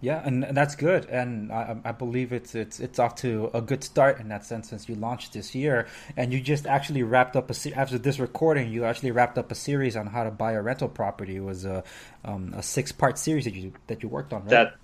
Yeah, 0.00 0.20
and, 0.24 0.44
and 0.44 0.56
that's 0.56 0.74
good, 0.74 1.04
and 1.06 1.52
I, 1.52 1.76
I, 1.84 1.92
believe 1.92 2.32
it's 2.32 2.56
it's 2.56 2.80
it's 2.80 2.98
off 2.98 3.16
to 3.16 3.50
a 3.54 3.60
good 3.60 3.84
start 3.84 4.18
in 4.20 4.28
that 4.28 4.44
sense 4.44 4.68
since 4.68 4.88
you 4.88 4.96
launched 4.96 5.32
this 5.32 5.54
year, 5.54 5.86
and 6.16 6.32
you 6.32 6.40
just 6.40 6.66
actually 6.66 7.04
wrapped 7.04 7.36
up 7.36 7.50
a 7.50 7.54
se- 7.54 7.72
after 7.74 7.98
this 7.98 8.18
recording. 8.18 8.72
You 8.72 8.84
actually 8.84 9.12
wrapped 9.12 9.38
up 9.38 9.50
a 9.52 9.56
series 9.56 9.96
on 9.96 10.08
how 10.08 10.24
to 10.24 10.30
buy 10.30 10.52
a 10.52 10.62
rental 10.62 10.88
property. 10.88 11.36
It 11.36 11.44
was 11.44 11.64
a 11.64 11.84
um, 12.24 12.52
a 12.56 12.62
six 12.62 12.90
part 12.90 13.18
series 13.18 13.44
that 13.44 13.54
you 13.54 13.72
that 13.88 14.02
you 14.02 14.08
worked 14.08 14.32
on. 14.32 14.42
Right? 14.42 14.50
That 14.50 14.76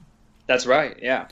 that's 0.47 0.67
right. 0.67 0.97
Yeah. 1.01 1.29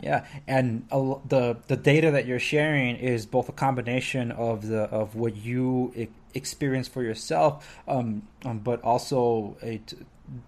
Yeah, 0.00 0.24
and 0.48 0.86
the 0.90 1.58
the 1.68 1.76
data 1.76 2.10
that 2.10 2.26
you're 2.26 2.40
sharing 2.40 2.96
is 2.96 3.26
both 3.26 3.48
a 3.48 3.52
combination 3.52 4.32
of 4.32 4.66
the 4.66 4.82
of 4.84 5.14
what 5.14 5.36
you 5.36 6.08
experience 6.34 6.88
for 6.88 7.02
yourself, 7.02 7.78
um, 7.86 8.26
um, 8.44 8.58
but 8.58 8.82
also 8.82 9.56
a, 9.62 9.80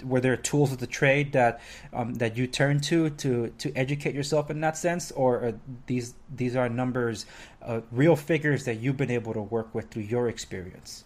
were 0.04 0.20
there 0.20 0.36
tools 0.36 0.72
of 0.72 0.78
the 0.78 0.86
trade 0.86 1.32
that 1.32 1.60
um, 1.92 2.14
that 2.14 2.36
you 2.36 2.46
turn 2.46 2.80
to 2.80 3.10
to 3.10 3.52
to 3.58 3.72
educate 3.76 4.14
yourself 4.14 4.50
in 4.50 4.60
that 4.60 4.76
sense, 4.76 5.12
or 5.12 5.54
these 5.86 6.14
these 6.34 6.56
are 6.56 6.68
numbers, 6.68 7.26
uh, 7.62 7.80
real 7.92 8.16
figures 8.16 8.64
that 8.64 8.80
you've 8.80 8.96
been 8.96 9.10
able 9.10 9.34
to 9.34 9.42
work 9.42 9.74
with 9.74 9.90
through 9.90 10.02
your 10.02 10.28
experience? 10.28 11.04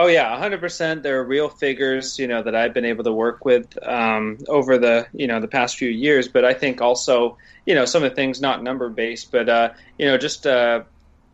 Oh 0.00 0.06
yeah, 0.06 0.30
100%. 0.38 1.02
There 1.02 1.18
are 1.18 1.24
real 1.24 1.48
figures, 1.48 2.20
you 2.20 2.28
know, 2.28 2.40
that 2.44 2.54
I've 2.54 2.72
been 2.72 2.84
able 2.84 3.02
to 3.02 3.12
work 3.12 3.44
with 3.44 3.76
um, 3.84 4.38
over 4.46 4.78
the, 4.78 5.08
you 5.12 5.26
know, 5.26 5.40
the 5.40 5.48
past 5.48 5.76
few 5.76 5.88
years. 5.88 6.28
But 6.28 6.44
I 6.44 6.54
think 6.54 6.80
also, 6.80 7.36
you 7.66 7.74
know, 7.74 7.84
some 7.84 8.04
of 8.04 8.10
the 8.10 8.14
things 8.14 8.40
not 8.40 8.62
number 8.62 8.88
based, 8.90 9.32
but 9.32 9.48
uh, 9.48 9.70
you 9.98 10.06
know, 10.06 10.16
just 10.16 10.46
uh, 10.46 10.84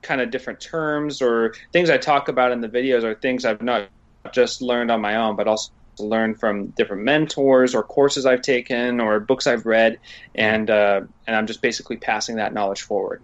kind 0.00 0.23
of 0.23 0.30
different 0.30 0.61
terms 0.61 1.21
or 1.21 1.54
things 1.75 1.90
I 1.90 1.99
talk 1.99 2.28
about 2.28 2.52
in 2.52 2.62
the 2.62 2.68
videos 2.68 3.04
are 3.04 3.14
things 3.14 3.44
I've 3.44 3.61
not 3.61 3.90
just 4.33 4.62
learned 4.62 4.90
on 4.90 5.02
my 5.02 5.16
own, 5.16 5.37
but 5.37 5.47
also 5.47 5.71
learned 5.99 6.40
from 6.40 6.68
different 6.68 7.02
mentors 7.02 7.75
or 7.75 7.83
courses 7.83 8.25
I've 8.25 8.40
taken 8.40 8.99
or 8.99 9.21
books 9.21 9.47
I've 9.47 9.66
read, 9.66 10.00
and 10.35 10.71
uh, 10.71 11.02
and 11.26 11.37
I'm 11.37 11.47
just 11.47 11.61
basically 11.61 11.99
passing 11.99 12.37
that 12.37 12.54
knowledge 12.54 12.80
forward. 12.80 13.23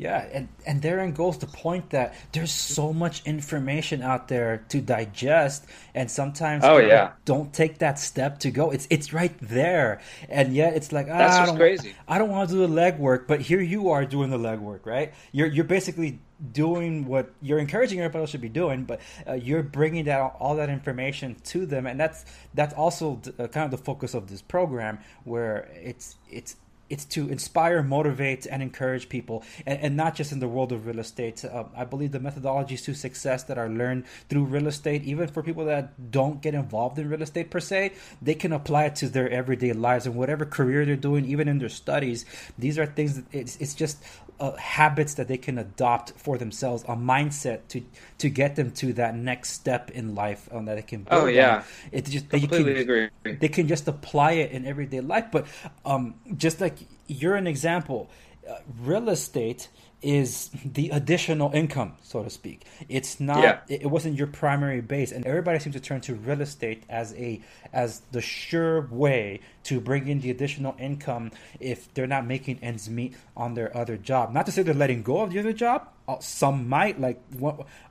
Yeah, 0.00 0.26
and, 0.32 0.48
and 0.66 0.80
therein 0.80 1.12
goes 1.12 1.36
the 1.36 1.46
point 1.46 1.90
that 1.90 2.14
there's 2.32 2.50
so 2.50 2.90
much 2.90 3.22
information 3.26 4.00
out 4.00 4.28
there 4.28 4.64
to 4.70 4.80
digest, 4.80 5.66
and 5.94 6.10
sometimes 6.10 6.64
oh 6.64 6.78
yeah, 6.78 7.12
don't 7.26 7.52
take 7.52 7.80
that 7.80 7.98
step 7.98 8.38
to 8.38 8.50
go. 8.50 8.70
It's 8.70 8.86
it's 8.88 9.12
right 9.12 9.36
there, 9.42 10.00
and 10.30 10.54
yet 10.54 10.74
it's 10.74 10.90
like 10.90 11.08
ah, 11.10 11.18
that's 11.18 11.36
I 11.36 11.44
don't, 11.44 11.56
crazy. 11.58 11.94
I 12.08 12.16
don't 12.16 12.30
want 12.30 12.48
to 12.48 12.54
do 12.56 12.66
the 12.66 12.72
legwork, 12.72 13.26
but 13.26 13.42
here 13.42 13.60
you 13.60 13.90
are 13.90 14.06
doing 14.06 14.30
the 14.30 14.38
legwork, 14.38 14.86
right? 14.86 15.12
You're 15.32 15.48
you're 15.48 15.66
basically 15.66 16.18
doing 16.50 17.04
what 17.04 17.30
you're 17.42 17.58
encouraging 17.58 18.00
everybody 18.00 18.22
else 18.22 18.30
should 18.30 18.40
be 18.40 18.48
doing, 18.48 18.84
but 18.84 19.02
uh, 19.28 19.34
you're 19.34 19.62
bringing 19.62 20.06
that 20.06 20.34
all 20.40 20.56
that 20.56 20.70
information 20.70 21.36
to 21.44 21.66
them, 21.66 21.86
and 21.86 22.00
that's 22.00 22.24
that's 22.54 22.72
also 22.72 23.20
uh, 23.38 23.48
kind 23.48 23.66
of 23.66 23.70
the 23.70 23.84
focus 23.84 24.14
of 24.14 24.30
this 24.30 24.40
program, 24.40 24.98
where 25.24 25.68
it's 25.74 26.16
it's 26.30 26.56
it's 26.90 27.04
to 27.06 27.28
inspire, 27.28 27.82
motivate, 27.82 28.46
and 28.46 28.62
encourage 28.62 29.08
people, 29.08 29.44
and, 29.64 29.80
and 29.80 29.96
not 29.96 30.14
just 30.14 30.32
in 30.32 30.40
the 30.40 30.48
world 30.48 30.72
of 30.72 30.86
real 30.86 30.98
estate. 30.98 31.44
Uh, 31.44 31.64
I 31.76 31.84
believe 31.84 32.12
the 32.12 32.18
methodologies 32.18 32.84
to 32.84 32.94
success 32.94 33.44
that 33.44 33.56
are 33.56 33.68
learned 33.68 34.04
through 34.28 34.44
real 34.44 34.66
estate, 34.66 35.04
even 35.04 35.28
for 35.28 35.42
people 35.42 35.64
that 35.66 36.10
don't 36.10 36.42
get 36.42 36.54
involved 36.54 36.98
in 36.98 37.08
real 37.08 37.22
estate 37.22 37.50
per 37.50 37.60
se, 37.60 37.92
they 38.20 38.34
can 38.34 38.52
apply 38.52 38.86
it 38.86 38.96
to 38.96 39.08
their 39.08 39.30
everyday 39.30 39.72
lives 39.72 40.06
and 40.06 40.14
whatever 40.14 40.44
career 40.44 40.84
they're 40.84 40.96
doing, 40.96 41.24
even 41.24 41.48
in 41.48 41.58
their 41.58 41.68
studies. 41.68 42.26
These 42.58 42.78
are 42.78 42.86
things 42.86 43.16
that 43.16 43.24
it's, 43.32 43.56
it's 43.56 43.74
just 43.74 44.02
uh, 44.40 44.56
habits 44.56 45.14
that 45.14 45.28
they 45.28 45.36
can 45.36 45.58
adopt 45.58 46.12
for 46.12 46.38
themselves, 46.38 46.82
a 46.84 46.96
mindset 46.96 47.60
to 47.68 47.82
to 48.18 48.30
get 48.30 48.56
them 48.56 48.70
to 48.70 48.94
that 48.94 49.14
next 49.14 49.50
step 49.50 49.90
in 49.90 50.14
life 50.14 50.48
um, 50.50 50.64
that 50.64 50.76
they 50.76 50.82
can. 50.82 51.02
Build 51.02 51.22
oh 51.22 51.26
yeah, 51.26 51.56
on. 51.56 51.64
it 51.92 52.06
just 52.06 52.28
completely 52.30 52.74
can, 52.74 52.82
agree. 52.82 53.36
They 53.38 53.48
can 53.48 53.68
just 53.68 53.86
apply 53.86 54.32
it 54.32 54.52
in 54.52 54.66
everyday 54.66 55.02
life, 55.02 55.26
but 55.30 55.46
um, 55.84 56.14
just 56.36 56.60
like 56.60 56.79
you're 57.06 57.36
an 57.36 57.46
example, 57.46 58.10
uh, 58.48 58.56
real 58.82 59.08
estate 59.08 59.68
is 60.02 60.50
the 60.64 60.88
additional 60.90 61.52
income, 61.52 61.94
so 62.02 62.22
to 62.22 62.30
speak. 62.30 62.64
It's 62.88 63.20
not. 63.20 63.42
Yeah. 63.42 63.58
It, 63.68 63.86
wasn't 63.86 64.16
your 64.16 64.26
primary 64.28 64.80
base, 64.80 65.12
and 65.12 65.26
everybody 65.26 65.58
seems 65.58 65.74
to 65.74 65.80
turn 65.80 66.00
to 66.02 66.14
real 66.14 66.40
estate 66.40 66.84
as 66.88 67.14
a 67.14 67.40
as 67.72 68.00
the 68.12 68.20
sure 68.20 68.82
way 68.90 69.40
to 69.64 69.80
bring 69.80 70.08
in 70.08 70.20
the 70.20 70.30
additional 70.30 70.74
income 70.78 71.32
if 71.58 71.92
they're 71.92 72.06
not 72.06 72.26
making 72.26 72.60
ends 72.62 72.88
meet 72.88 73.14
on 73.36 73.54
their 73.54 73.76
other 73.76 73.96
job. 73.96 74.32
Not 74.32 74.46
to 74.46 74.52
say 74.52 74.62
they're 74.62 74.74
letting 74.74 75.02
go 75.02 75.20
of 75.20 75.32
the 75.32 75.38
other 75.38 75.52
job. 75.52 75.88
Uh, 76.08 76.18
some 76.20 76.68
might, 76.68 77.00
like 77.00 77.20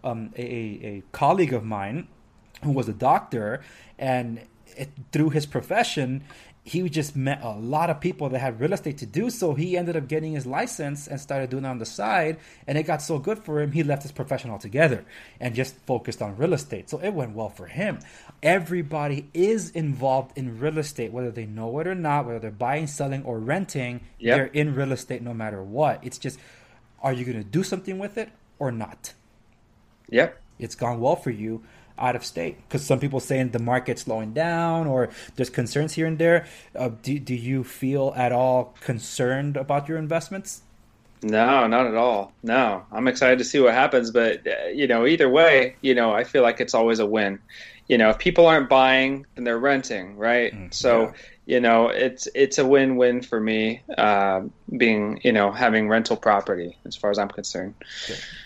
um, 0.04 0.34
a, 0.36 0.42
a 0.42 1.04
colleague 1.12 1.54
of 1.54 1.64
mine 1.64 2.08
who 2.64 2.72
was 2.72 2.90
a 2.90 2.94
doctor, 2.94 3.62
and 3.98 4.42
it, 4.76 4.90
through 5.12 5.30
his 5.30 5.46
profession, 5.46 6.24
he 6.64 6.88
just 6.90 7.16
met 7.16 7.42
a 7.42 7.52
lot 7.52 7.90
of 7.90 8.00
people 8.00 8.30
that 8.30 8.40
had 8.40 8.60
real 8.60 8.74
estate 8.74 8.98
to 9.00 9.06
do. 9.06 9.30
So 9.30 9.54
he 9.54 9.78
ended 9.78 9.96
up 9.96 10.08
getting 10.08 10.34
his 10.34 10.46
license 10.46 11.08
and 11.08 11.20
started 11.20 11.50
doing 11.50 11.66
it 11.66 11.68
on 11.68 11.80
the 11.80 11.86
side. 11.86 12.38
And 12.68 12.78
it 12.78 12.84
got 12.84 13.02
so 13.02 13.18
good 13.18 13.40
for 13.40 13.62
him, 13.62 13.72
he 13.72 13.84
left 13.84 14.04
his 14.04 14.12
profession 14.12 14.52
altogether 14.52 15.06
and 15.40 15.56
just 15.56 15.76
focused 15.86 16.22
on 16.22 16.38
real 16.38 16.54
estate. 16.54 16.90
So 16.90 17.00
it 17.00 17.12
went 17.12 17.34
well 17.34 17.50
for 17.50 17.66
him. 17.66 18.00
Everybody 18.44 19.30
is 19.34 19.72
involved 19.72 20.38
in 20.38 20.60
real 20.60 20.78
estate, 20.78 21.12
whether 21.12 21.32
they 21.32 21.46
know 21.46 21.80
it 21.80 21.88
or 21.88 21.96
not, 21.96 22.26
whether 22.26 22.40
they're 22.40 22.52
buying, 22.52 22.88
selling, 22.88 23.24
or 23.24 23.40
renting. 23.40 24.02
Yep. 24.20 24.38
They're 24.38 24.46
in 24.48 24.76
real 24.76 24.92
estate 24.92 25.22
no 25.22 25.34
matter 25.34 25.64
what. 25.64 26.04
It's 26.04 26.18
just, 26.18 26.40
are 27.02 27.14
you 27.14 27.26
going 27.26 27.38
to 27.38 27.44
do 27.44 27.64
something 27.64 27.98
with 27.98 28.18
it 28.18 28.30
or 28.60 28.72
not? 28.72 29.14
Yep. 30.10 30.40
It's 30.60 30.76
gone 30.76 31.00
well 31.00 31.16
for 31.16 31.32
you 31.32 31.64
out 32.00 32.16
of 32.16 32.26
state 32.26 32.58
because 32.68 32.86
some 32.86 33.00
people 33.00 33.20
saying 33.20 33.50
the 33.50 33.60
market's 33.60 34.04
slowing 34.04 34.34
down 34.34 34.88
or 34.88 35.10
there's 35.36 35.50
concerns 35.50 35.94
here 35.94 36.08
and 36.08 36.18
there. 36.18 36.48
Uh, 36.76 36.90
do, 37.04 37.20
do 37.20 37.36
you 37.36 37.64
feel 37.64 38.14
at 38.16 38.32
all 38.32 38.76
concerned 38.82 39.58
about 39.58 39.88
your 39.88 39.98
investments? 39.98 40.62
No, 41.22 41.68
not 41.68 41.86
at 41.86 41.96
all. 41.96 42.32
No, 42.44 42.84
I'm 42.92 43.08
excited 43.08 43.40
to 43.40 43.46
see 43.46 43.60
what 43.60 43.74
happens, 43.74 44.12
but 44.12 44.48
uh, 44.48 44.68
you 44.68 44.88
know, 44.88 45.06
either 45.06 45.30
way, 45.30 45.76
you 45.82 45.94
know, 45.94 46.14
I 46.14 46.24
feel 46.24 46.44
like 46.44 46.62
it's 46.62 46.74
always 46.74 47.00
a 47.00 47.06
win. 47.06 47.40
You 47.88 47.98
know, 47.98 48.10
if 48.10 48.20
people 48.20 48.46
aren't 48.46 48.70
buying, 48.70 49.26
then 49.36 49.44
they're 49.44 49.60
renting, 49.60 50.16
right? 50.16 50.54
Mm, 50.54 50.74
so, 50.74 51.02
yeah. 51.02 51.12
you 51.46 51.60
know, 51.60 51.90
it's 51.90 52.28
it's 52.36 52.58
a 52.58 52.66
win-win 52.66 53.22
for 53.22 53.40
me, 53.40 53.82
uh, 53.98 54.44
being 54.78 55.20
you 55.24 55.34
know 55.34 55.52
having 55.52 55.90
rental 55.90 56.16
property 56.16 56.78
as 56.86 56.96
far 56.96 57.12
as 57.12 57.20
I'm 57.20 57.30
concerned. 57.30 57.74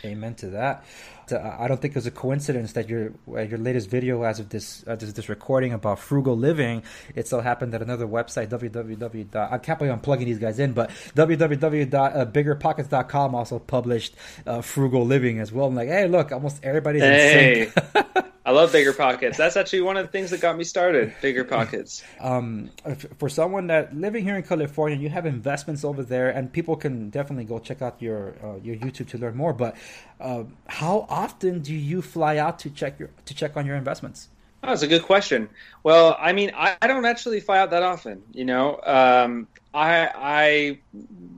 Amen 0.04 0.34
to 0.36 0.48
that. 0.48 0.86
I 1.32 1.68
don't 1.68 1.82
think 1.82 1.96
it's 1.96 2.06
a 2.06 2.12
coincidence 2.12 2.74
that 2.74 2.88
your 2.90 3.14
uh, 3.28 3.40
your 3.42 3.58
latest 3.58 3.90
video, 3.90 4.22
as 4.24 4.40
of 4.40 4.50
this 4.50 4.84
uh, 4.88 4.96
this, 4.96 5.14
this, 5.14 5.30
recording 5.30 5.74
about 5.74 5.98
frugal 6.00 6.38
living, 6.38 6.84
it 7.16 7.28
so 7.28 7.40
happened 7.40 7.74
that 7.74 7.82
another 7.82 8.06
website, 8.08 8.50
www. 8.50 9.52
I 9.52 9.58
can't 9.58 9.80
believe 9.80 9.94
I'm 9.94 10.00
plugging 10.00 10.28
these 10.28 10.40
guys 10.40 10.60
in, 10.60 10.74
but 10.74 10.90
www.biggerpockets.com 11.16 13.36
also 13.36 13.60
published 13.60 14.16
uh, 14.46 14.62
frugal 14.62 15.06
living 15.06 15.40
as 15.40 15.52
well. 15.52 15.66
I'm 15.68 15.76
like, 15.76 15.90
hey, 15.90 16.08
look, 16.08 16.32
almost 16.32 16.64
everybody's 16.64 17.04
hey. 17.04 17.64
in 17.64 17.72
sync. 17.72 17.84
I 18.46 18.52
love 18.52 18.74
bigger 18.74 18.92
pockets. 18.92 19.38
That's 19.38 19.56
actually 19.56 19.82
one 19.82 19.96
of 19.96 20.06
the 20.06 20.12
things 20.12 20.32
that 20.32 20.42
got 20.42 20.58
me 20.58 20.66
started. 20.66 21.14
Bigger 21.22 21.46
pockets. 21.46 22.04
Um, 22.20 22.72
for 23.18 23.30
someone 23.30 23.68
that 23.68 23.96
living 23.96 24.26
here 24.26 24.36
in 24.36 24.44
California, 24.44 24.98
you 24.98 25.08
have 25.10 25.26
investments 25.26 25.86
over 25.86 26.04
there, 26.04 26.30
and 26.30 26.52
people 26.52 26.76
can 26.76 27.10
definitely 27.10 27.46
go 27.46 27.60
check 27.60 27.82
out 27.82 28.02
your 28.02 28.36
uh, 28.44 28.56
your 28.62 28.76
YouTube 28.76 29.08
to 29.10 29.18
learn 29.18 29.38
more. 29.38 29.54
But 29.54 29.78
uh, 30.20 30.44
how 30.68 31.06
often 31.10 31.62
do 31.62 31.74
you 31.74 32.02
fly 32.02 32.38
out 32.38 32.60
to 32.60 32.70
check 32.70 33.00
your 33.00 33.12
to 33.26 33.34
check 33.34 33.56
on 33.56 33.66
your 33.66 33.78
investments? 33.78 34.28
Oh, 34.62 34.68
that's 34.68 34.82
a 34.82 34.88
good 34.88 35.04
question. 35.04 35.50
Well, 35.84 36.16
I 36.20 36.32
mean, 36.32 36.52
I, 36.56 36.78
I 36.82 36.88
don't 36.88 37.06
actually 37.06 37.40
fly 37.40 37.60
out 37.60 37.72
that 37.72 37.84
often. 37.84 38.24
You 38.34 38.46
know, 38.46 38.80
um, 38.84 39.48
I 39.74 40.10
I 40.14 40.80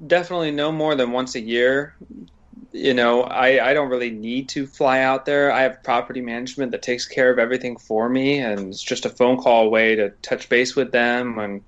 definitely 0.07 0.51
know 0.51 0.71
more 0.71 0.95
than 0.95 1.11
once 1.11 1.35
a 1.35 1.41
year. 1.41 1.95
You 2.75 2.93
know, 2.93 3.21
I, 3.21 3.69
I 3.69 3.73
don't 3.73 3.89
really 3.89 4.11
need 4.11 4.49
to 4.49 4.67
fly 4.67 4.99
out 4.99 5.25
there. 5.25 5.51
I 5.51 5.61
have 5.61 5.81
property 5.81 6.21
management 6.21 6.71
that 6.71 6.81
takes 6.81 7.07
care 7.07 7.31
of 7.31 7.39
everything 7.39 7.77
for 7.77 8.09
me, 8.09 8.39
and 8.39 8.69
it's 8.69 8.83
just 8.83 9.05
a 9.05 9.09
phone 9.09 9.37
call 9.37 9.65
away 9.65 9.95
to 9.95 10.09
touch 10.21 10.49
base 10.49 10.75
with 10.75 10.91
them 10.91 11.39
and 11.39 11.61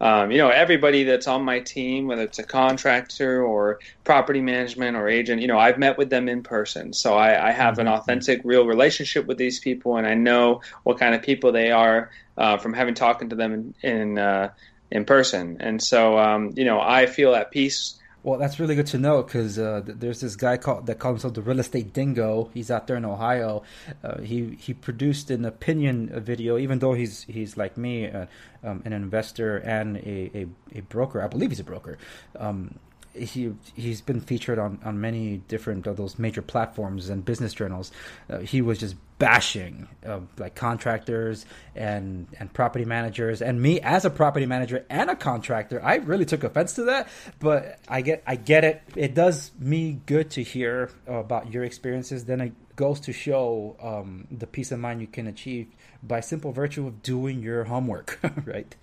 um, 0.00 0.30
you 0.30 0.38
know, 0.38 0.50
everybody 0.50 1.04
that's 1.04 1.26
on 1.26 1.42
my 1.42 1.60
team, 1.60 2.06
whether 2.06 2.22
it's 2.22 2.38
a 2.38 2.42
contractor 2.42 3.42
or 3.42 3.80
property 4.04 4.42
management 4.42 4.96
or 4.96 5.08
agent, 5.08 5.40
you 5.40 5.48
know, 5.48 5.58
I've 5.58 5.78
met 5.78 5.96
with 5.96 6.10
them 6.10 6.28
in 6.28 6.42
person. 6.42 6.92
So 6.92 7.14
I, 7.14 7.48
I 7.48 7.52
have 7.52 7.78
an 7.78 7.86
mm-hmm. 7.86 7.94
authentic, 7.94 8.42
real 8.44 8.66
relationship 8.66 9.26
with 9.26 9.38
these 9.38 9.58
people, 9.58 9.96
and 9.96 10.06
I 10.06 10.14
know 10.14 10.60
what 10.82 10.98
kind 10.98 11.14
of 11.14 11.22
people 11.22 11.52
they 11.52 11.70
are 11.70 12.10
uh, 12.36 12.58
from 12.58 12.74
having 12.74 12.94
talking 12.94 13.30
to 13.30 13.36
them 13.36 13.52
in 13.54 13.74
in, 13.82 14.18
uh, 14.18 14.50
in 14.90 15.06
person. 15.06 15.56
And 15.60 15.82
so, 15.82 16.18
um, 16.18 16.52
you 16.56 16.64
know, 16.64 16.78
I 16.80 17.06
feel 17.06 17.34
at 17.34 17.50
peace 17.50 17.98
well, 18.26 18.40
that's 18.40 18.58
really 18.58 18.74
good 18.74 18.88
to 18.88 18.98
know 18.98 19.22
because 19.22 19.56
uh, 19.56 19.82
there's 19.84 20.20
this 20.20 20.34
guy 20.34 20.56
called 20.56 20.86
that 20.86 20.98
calls 20.98 21.12
himself 21.12 21.34
the 21.34 21.42
Real 21.42 21.60
Estate 21.60 21.92
Dingo. 21.92 22.50
He's 22.52 22.72
out 22.72 22.88
there 22.88 22.96
in 22.96 23.04
Ohio. 23.04 23.62
Uh, 24.02 24.20
he 24.20 24.56
he 24.58 24.74
produced 24.74 25.30
an 25.30 25.44
opinion 25.44 26.10
video, 26.12 26.58
even 26.58 26.80
though 26.80 26.92
he's 26.92 27.22
he's 27.22 27.56
like 27.56 27.76
me, 27.76 28.10
uh, 28.10 28.26
um, 28.64 28.82
an 28.84 28.92
investor 28.92 29.58
and 29.58 29.98
a, 29.98 30.30
a, 30.34 30.46
a, 30.74 30.80
broker. 30.80 31.22
I 31.22 31.28
believe 31.28 31.50
he's 31.50 31.60
a 31.60 31.64
broker. 31.64 31.98
Um, 32.36 32.80
he 33.16 33.52
he's 33.74 34.00
been 34.00 34.20
featured 34.20 34.58
on, 34.58 34.78
on 34.84 35.00
many 35.00 35.38
different 35.48 35.86
of 35.86 35.96
those 35.96 36.18
major 36.18 36.42
platforms 36.42 37.08
and 37.08 37.24
business 37.24 37.54
journals. 37.54 37.92
Uh, 38.28 38.38
he 38.38 38.62
was 38.62 38.78
just 38.78 38.96
bashing 39.18 39.88
uh, 40.04 40.20
like 40.36 40.54
contractors 40.54 41.46
and 41.74 42.26
and 42.38 42.52
property 42.52 42.84
managers 42.84 43.40
and 43.40 43.60
me 43.60 43.80
as 43.80 44.04
a 44.04 44.10
property 44.10 44.46
manager 44.46 44.84
and 44.90 45.10
a 45.10 45.16
contractor. 45.16 45.82
I 45.82 45.96
really 45.96 46.24
took 46.24 46.44
offense 46.44 46.74
to 46.74 46.84
that, 46.84 47.08
but 47.38 47.78
I 47.88 48.02
get 48.02 48.22
I 48.26 48.36
get 48.36 48.64
it. 48.64 48.82
It 48.94 49.14
does 49.14 49.50
me 49.58 50.00
good 50.06 50.30
to 50.32 50.42
hear 50.42 50.90
about 51.06 51.52
your 51.52 51.64
experiences. 51.64 52.24
Then 52.24 52.40
it 52.40 52.52
goes 52.76 53.00
to 53.00 53.12
show 53.12 53.76
um, 53.82 54.28
the 54.30 54.46
peace 54.46 54.70
of 54.70 54.78
mind 54.78 55.00
you 55.00 55.06
can 55.06 55.26
achieve 55.26 55.68
by 56.06 56.20
simple 56.20 56.52
virtue 56.52 56.86
of 56.86 57.02
doing 57.02 57.42
your 57.42 57.64
homework, 57.64 58.18
right? 58.44 58.74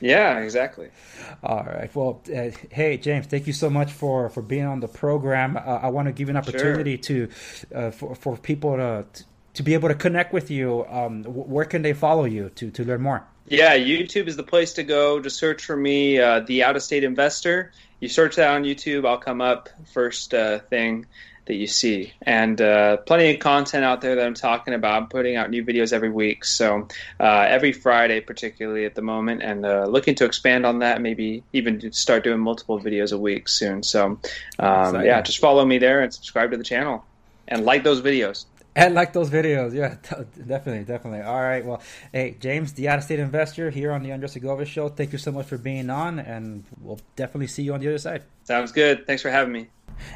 Yeah, 0.00 0.38
exactly. 0.38 0.88
All 1.42 1.64
right. 1.64 1.94
Well, 1.94 2.22
uh, 2.34 2.50
hey 2.70 2.96
James, 2.96 3.26
thank 3.26 3.46
you 3.46 3.52
so 3.52 3.68
much 3.68 3.92
for 3.92 4.28
for 4.30 4.42
being 4.42 4.64
on 4.64 4.80
the 4.80 4.88
program. 4.88 5.56
Uh, 5.56 5.60
I 5.60 5.88
want 5.88 6.06
to 6.06 6.12
give 6.12 6.28
you 6.28 6.32
an 6.32 6.36
opportunity 6.36 7.00
sure. 7.02 7.26
to 7.26 7.28
uh, 7.74 7.90
for 7.90 8.14
for 8.14 8.36
people 8.36 8.76
to 8.76 9.04
to 9.54 9.62
be 9.62 9.74
able 9.74 9.88
to 9.88 9.94
connect 9.94 10.32
with 10.32 10.50
you. 10.50 10.86
Um, 10.88 11.24
where 11.24 11.64
can 11.64 11.82
they 11.82 11.92
follow 11.92 12.24
you 12.24 12.50
to 12.56 12.70
to 12.70 12.84
learn 12.84 13.02
more? 13.02 13.24
Yeah, 13.46 13.76
YouTube 13.76 14.28
is 14.28 14.36
the 14.36 14.44
place 14.44 14.74
to 14.74 14.84
go. 14.84 15.20
Just 15.20 15.36
search 15.38 15.64
for 15.64 15.76
me, 15.76 16.20
uh, 16.20 16.40
the 16.40 16.62
Out 16.62 16.76
of 16.76 16.82
State 16.82 17.02
Investor. 17.02 17.72
You 17.98 18.08
search 18.08 18.36
that 18.36 18.48
on 18.48 18.62
YouTube, 18.62 19.06
I'll 19.06 19.18
come 19.18 19.40
up 19.40 19.68
first 19.92 20.32
uh, 20.32 20.60
thing 20.60 21.06
that 21.50 21.56
you 21.56 21.66
see. 21.66 22.12
And 22.22 22.60
uh, 22.60 22.98
plenty 22.98 23.34
of 23.34 23.40
content 23.40 23.84
out 23.84 24.00
there 24.00 24.14
that 24.14 24.24
I'm 24.24 24.34
talking 24.34 24.72
about. 24.72 25.02
I'm 25.02 25.08
putting 25.08 25.34
out 25.34 25.50
new 25.50 25.64
videos 25.64 25.92
every 25.92 26.08
week, 26.08 26.44
so 26.44 26.86
uh, 27.18 27.46
every 27.48 27.72
Friday, 27.72 28.20
particularly 28.20 28.84
at 28.84 28.94
the 28.94 29.02
moment, 29.02 29.42
and 29.42 29.66
uh, 29.66 29.86
looking 29.86 30.14
to 30.16 30.24
expand 30.24 30.64
on 30.64 30.78
that. 30.78 31.02
Maybe 31.02 31.42
even 31.52 31.90
start 31.92 32.22
doing 32.22 32.38
multiple 32.38 32.78
videos 32.78 33.12
a 33.12 33.18
week 33.18 33.48
soon. 33.48 33.82
So, 33.82 34.20
um, 34.60 35.04
yeah, 35.04 35.20
just 35.22 35.40
follow 35.40 35.64
me 35.64 35.78
there 35.78 36.02
and 36.02 36.14
subscribe 36.14 36.52
to 36.52 36.56
the 36.56 36.62
channel 36.62 37.04
and 37.48 37.64
like 37.64 37.82
those 37.82 38.00
videos. 38.00 38.44
And 38.76 38.94
like 38.94 39.12
those 39.12 39.28
videos, 39.28 39.74
yeah, 39.74 39.96
definitely, 40.46 40.84
definitely. 40.84 41.22
All 41.22 41.42
right, 41.42 41.64
well, 41.64 41.82
hey, 42.12 42.36
James, 42.38 42.74
the 42.74 42.88
out 42.88 42.98
of 42.98 43.04
state 43.04 43.18
investor 43.18 43.70
here 43.70 43.90
on 43.90 44.04
the 44.04 44.12
Andres 44.12 44.32
Segovia 44.32 44.66
show. 44.66 44.88
Thank 44.88 45.10
you 45.10 45.18
so 45.18 45.32
much 45.32 45.46
for 45.46 45.58
being 45.58 45.90
on, 45.90 46.20
and 46.20 46.62
we'll 46.80 47.00
definitely 47.16 47.48
see 47.48 47.64
you 47.64 47.74
on 47.74 47.80
the 47.80 47.88
other 47.88 47.98
side. 47.98 48.22
Sounds 48.44 48.70
good. 48.70 49.04
Thanks 49.08 49.22
for 49.22 49.30
having 49.30 49.52
me. 49.52 49.66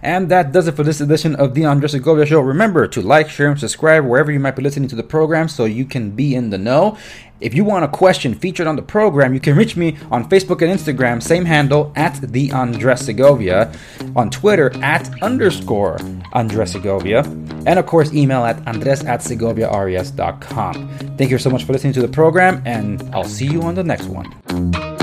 And 0.02 0.28
that 0.30 0.52
does 0.52 0.68
it 0.68 0.76
for 0.76 0.82
this 0.82 1.00
edition 1.00 1.34
of 1.36 1.54
the 1.54 1.64
Andres 1.64 1.92
Segovia 1.92 2.26
Show. 2.26 2.40
Remember 2.40 2.86
to 2.88 3.02
like, 3.02 3.28
share, 3.30 3.50
and 3.50 3.58
subscribe 3.58 4.04
wherever 4.04 4.30
you 4.30 4.40
might 4.40 4.56
be 4.56 4.62
listening 4.62 4.88
to 4.88 4.96
the 4.96 5.02
program 5.02 5.48
so 5.48 5.64
you 5.64 5.84
can 5.84 6.10
be 6.10 6.34
in 6.34 6.50
the 6.50 6.58
know. 6.58 6.96
If 7.40 7.52
you 7.52 7.64
want 7.64 7.84
a 7.84 7.88
question 7.88 8.34
featured 8.34 8.66
on 8.66 8.76
the 8.76 8.82
program, 8.82 9.34
you 9.34 9.40
can 9.40 9.56
reach 9.56 9.76
me 9.76 9.96
on 10.10 10.28
Facebook 10.30 10.62
and 10.62 10.78
Instagram, 10.78 11.22
same 11.22 11.44
handle 11.44 11.92
at 11.96 12.20
the 12.32 12.52
Andres 12.52 13.00
Segovia, 13.00 13.72
on 14.14 14.30
Twitter 14.30 14.72
at 14.82 15.10
underscore 15.22 15.98
Andres 16.32 16.72
Segovia, 16.72 17.20
and 17.66 17.78
of 17.78 17.86
course 17.86 18.14
email 18.14 18.44
at 18.44 18.66
andres 18.66 19.04
at 19.04 19.20
segoviares.com. 19.20 20.88
Thank 21.18 21.30
you 21.30 21.38
so 21.38 21.50
much 21.50 21.64
for 21.64 21.72
listening 21.72 21.92
to 21.94 22.02
the 22.02 22.08
program, 22.08 22.62
and 22.64 23.02
I'll 23.12 23.24
see 23.24 23.46
you 23.46 23.62
on 23.62 23.74
the 23.74 23.84
next 23.84 24.06
one. 24.06 24.93